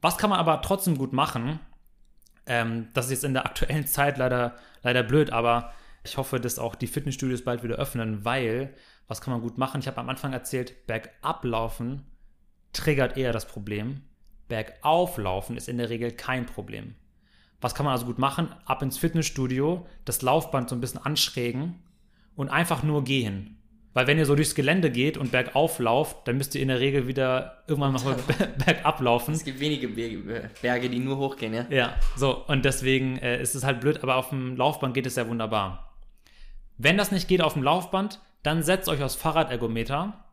[0.00, 1.60] Was kann man aber trotzdem gut machen?
[2.46, 5.72] Ähm, das ist jetzt in der aktuellen Zeit leider, leider blöd, aber
[6.04, 8.74] ich hoffe, dass auch die Fitnessstudios bald wieder öffnen, weil,
[9.08, 9.80] was kann man gut machen?
[9.80, 12.04] Ich habe am Anfang erzählt, bergab laufen
[12.72, 14.02] triggert eher das Problem.
[14.48, 16.94] Bergauf laufen ist in der Regel kein Problem.
[17.60, 18.48] Was kann man also gut machen?
[18.64, 21.82] Ab ins Fitnessstudio, das Laufband so ein bisschen anschrägen
[22.34, 23.58] und einfach nur gehen.
[23.94, 26.80] Weil wenn ihr so durchs Gelände geht und bergauf lauft, dann müsst ihr in der
[26.80, 28.16] Regel wieder irgendwann mal
[28.66, 29.34] bergab laufen.
[29.34, 31.66] Es gibt wenige Berge, die nur hochgehen, ja?
[31.68, 32.44] Ja, so.
[32.46, 35.91] Und deswegen äh, ist es halt blöd, aber auf dem Laufband geht es ja wunderbar.
[36.82, 40.24] Wenn das nicht geht auf dem Laufband, dann setzt euch aufs Fahrradergometer.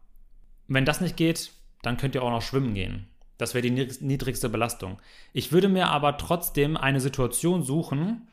[0.67, 3.07] Wenn das nicht geht, dann könnt ihr auch noch schwimmen gehen.
[3.37, 4.99] Das wäre die niedrigste Belastung.
[5.31, 8.27] Ich würde mir aber trotzdem eine Situation suchen,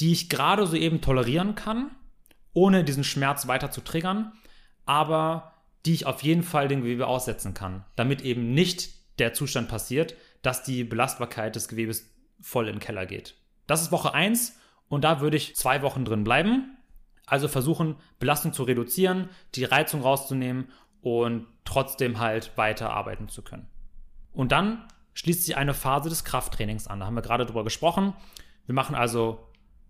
[0.00, 1.90] die ich gerade so eben tolerieren kann,
[2.52, 4.32] ohne diesen Schmerz weiter zu triggern
[4.86, 5.52] aber
[5.84, 10.14] die ich auf jeden Fall dem Gewebe aussetzen kann, damit eben nicht der Zustand passiert,
[10.42, 12.10] dass die Belastbarkeit des Gewebes
[12.40, 13.34] voll in den Keller geht.
[13.66, 14.58] Das ist Woche 1
[14.88, 16.76] und da würde ich zwei Wochen drin bleiben.
[17.26, 20.68] Also versuchen, Belastung zu reduzieren, die Reizung rauszunehmen
[21.00, 23.68] und trotzdem halt weiter arbeiten zu können.
[24.32, 27.00] Und dann schließt sich eine Phase des Krafttrainings an.
[27.00, 28.14] Da haben wir gerade drüber gesprochen.
[28.66, 29.46] Wir machen also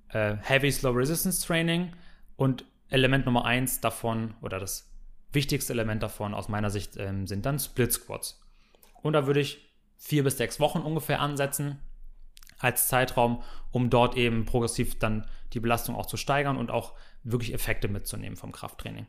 [0.08, 1.92] äh, Heavy Slow Resistance Training
[2.36, 4.90] und Element Nummer eins davon oder das
[5.32, 8.40] wichtigste Element davon aus meiner Sicht ähm, sind dann Split Squats.
[9.02, 11.78] Und da würde ich vier bis sechs Wochen ungefähr ansetzen
[12.62, 16.94] als Zeitraum, um dort eben progressiv dann die Belastung auch zu steigern und auch
[17.24, 19.06] wirklich Effekte mitzunehmen vom Krafttraining.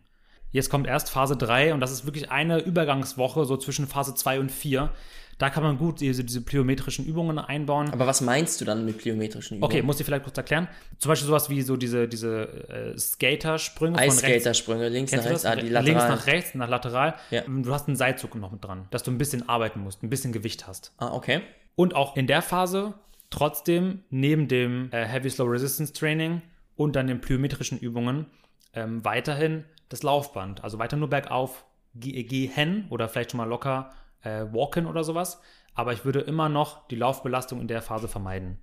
[0.51, 4.39] Jetzt kommt erst Phase 3 und das ist wirklich eine Übergangswoche, so zwischen Phase 2
[4.39, 4.91] und 4.
[5.39, 7.89] Da kann man gut diese, diese plyometrischen Übungen einbauen.
[7.91, 9.71] Aber was meinst du dann mit plyometrischen Übungen?
[9.71, 10.67] Okay, muss ich vielleicht kurz erklären.
[10.99, 13.97] Zum Beispiel sowas wie so diese, diese äh, Skatersprünge.
[13.97, 15.85] Eisskatersprünge, links nach rechts, ah, die lateral.
[15.85, 17.15] Links nach rechts, nach lateral.
[17.31, 17.41] Ja.
[17.47, 20.33] Du hast einen Seilzug noch mit dran, dass du ein bisschen arbeiten musst, ein bisschen
[20.33, 20.93] Gewicht hast.
[20.97, 21.41] Ah, okay.
[21.75, 22.93] Und auch in der Phase
[23.33, 26.41] trotzdem neben dem äh, Heavy Slow Resistance Training
[26.75, 28.27] und dann den plyometrischen Übungen
[28.73, 30.63] ähm, weiterhin das Laufband.
[30.63, 31.65] Also weiter nur bergauf
[31.95, 35.41] gehen oder vielleicht schon mal locker äh, walken oder sowas.
[35.75, 38.59] Aber ich würde immer noch die Laufbelastung in der Phase vermeiden.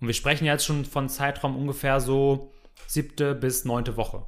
[0.00, 2.52] Und wir sprechen jetzt schon von Zeitraum ungefähr so
[2.86, 4.24] siebte bis neunte Woche.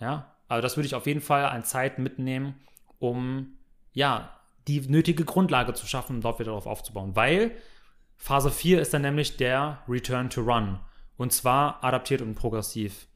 [0.00, 2.54] Ja, also das würde ich auf jeden Fall an Zeit mitnehmen,
[2.98, 3.58] um
[3.92, 4.30] ja
[4.68, 7.16] die nötige Grundlage zu schaffen und dort wieder darauf aufzubauen.
[7.16, 7.52] Weil
[8.16, 10.78] Phase 4 ist dann nämlich der Return to Run.
[11.16, 13.06] Und zwar adaptiert und progressiv.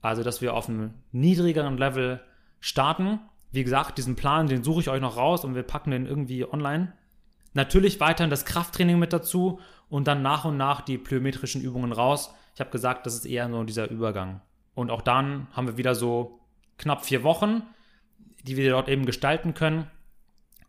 [0.00, 2.20] Also, dass wir auf einem niedrigeren Level
[2.60, 3.20] starten.
[3.52, 6.44] Wie gesagt, diesen Plan, den suche ich euch noch raus und wir packen den irgendwie
[6.44, 6.92] online.
[7.54, 12.34] Natürlich weiterhin das Krafttraining mit dazu und dann nach und nach die plyometrischen Übungen raus.
[12.54, 14.42] Ich habe gesagt, das ist eher so dieser Übergang.
[14.74, 16.40] Und auch dann haben wir wieder so
[16.78, 17.62] knapp vier Wochen,
[18.42, 19.90] die wir dort eben gestalten können.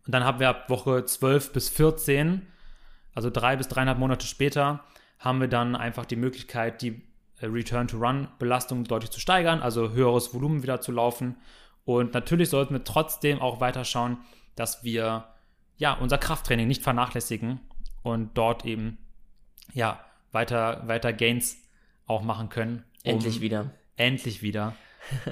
[0.06, 2.46] Und dann haben wir ab Woche 12 bis 14,
[3.14, 4.84] also drei bis dreieinhalb Monate später,
[5.18, 7.02] haben wir dann einfach die Möglichkeit, die
[7.40, 11.36] äh, Return-to-Run-Belastung deutlich zu steigern, also höheres Volumen wieder zu laufen.
[11.84, 14.18] Und natürlich sollten wir trotzdem auch weiter schauen,
[14.54, 15.34] dass wir
[15.76, 17.60] ja unser Krafttraining nicht vernachlässigen
[18.02, 18.98] und dort eben
[19.72, 21.56] ja weiter, weiter Gains
[22.06, 22.84] auch machen können.
[23.04, 23.70] Um, endlich wieder.
[23.96, 24.74] Endlich wieder,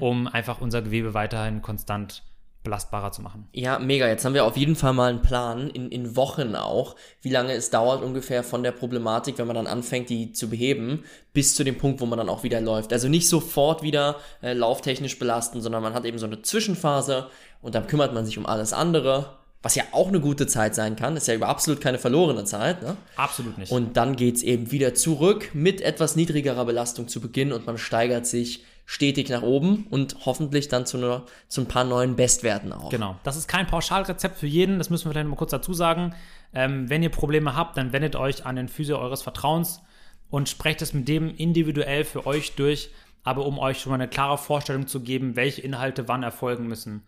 [0.01, 2.26] um einfach unser Gewebe weiterhin konstant zu
[2.67, 3.49] belastbarer zu machen.
[3.53, 4.09] Ja, mega.
[4.09, 7.53] Jetzt haben wir auf jeden Fall mal einen Plan, in, in Wochen auch, wie lange
[7.53, 11.65] es dauert ungefähr von der Problematik, wenn man dann anfängt, die zu beheben, bis zu
[11.65, 12.93] dem Punkt, wo man dann auch wieder läuft.
[12.93, 17.29] Also nicht sofort wieder äh, lauftechnisch belasten, sondern man hat eben so eine Zwischenphase
[17.63, 19.37] und dann kümmert man sich um alles andere.
[19.63, 22.83] Was ja auch eine gute Zeit sein kann, ist ja über absolut keine verlorene Zeit.
[22.83, 22.97] Ne?
[23.17, 23.73] Absolut nicht.
[23.73, 27.79] Und dann geht es eben wieder zurück mit etwas niedrigerer Belastung zu Beginn und man
[27.79, 32.73] steigert sich stetig nach oben und hoffentlich dann zu, einer, zu ein paar neuen Bestwerten
[32.73, 32.89] auch.
[32.89, 33.17] Genau.
[33.25, 36.15] Das ist kein Pauschalrezept für jeden, das müssen wir vielleicht mal kurz dazu sagen.
[36.55, 39.83] Ähm, wenn ihr Probleme habt, dann wendet euch an den Physio eures Vertrauens
[40.31, 42.91] und sprecht es mit dem individuell für euch durch.
[43.25, 47.03] Aber um euch schon mal eine klare Vorstellung zu geben, welche Inhalte wann erfolgen müssen,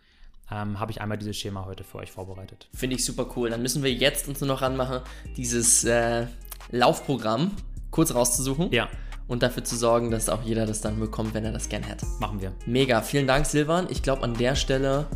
[0.51, 2.68] ähm, habe ich einmal dieses Schema heute für euch vorbereitet.
[2.74, 3.51] Finde ich super cool.
[3.51, 5.03] Dann müssen wir jetzt uns nur noch ranmachen,
[5.37, 6.26] dieses äh,
[6.72, 7.53] Laufprogramm
[7.93, 8.72] kurz rauszusuchen.
[8.72, 8.89] Ja
[9.29, 12.07] und dafür zu sorgen, dass auch jeder das dann bekommt, wenn er das gern hätte.
[12.18, 12.53] Machen wir.
[12.66, 13.87] Mega, vielen Dank, Silvan.
[13.91, 15.07] Ich glaube, an der Stelle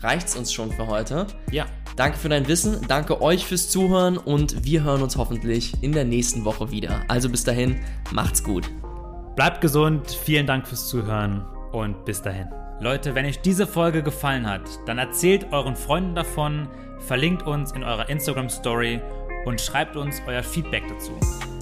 [0.00, 1.26] reicht es uns schon für heute.
[1.50, 1.66] Ja.
[1.96, 6.04] Danke für dein Wissen, danke euch fürs Zuhören und wir hören uns hoffentlich in der
[6.04, 7.02] nächsten Woche wieder.
[7.08, 7.80] Also bis dahin,
[8.12, 8.70] macht's gut.
[9.36, 12.48] Bleibt gesund, vielen Dank fürs Zuhören und bis dahin.
[12.80, 16.68] Leute, wenn euch diese Folge gefallen hat, dann erzählt euren Freunden davon,
[17.00, 19.00] verlinkt uns in eurer Instagram Story
[19.44, 21.12] und schreibt uns euer Feedback dazu.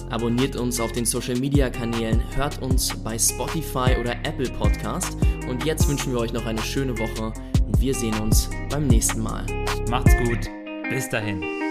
[0.09, 5.17] Abonniert uns auf den Social Media Kanälen, hört uns bei Spotify oder Apple Podcast.
[5.47, 7.33] Und jetzt wünschen wir euch noch eine schöne Woche
[7.65, 9.45] und wir sehen uns beim nächsten Mal.
[9.89, 10.49] Macht's gut.
[10.89, 11.68] Bis dahin.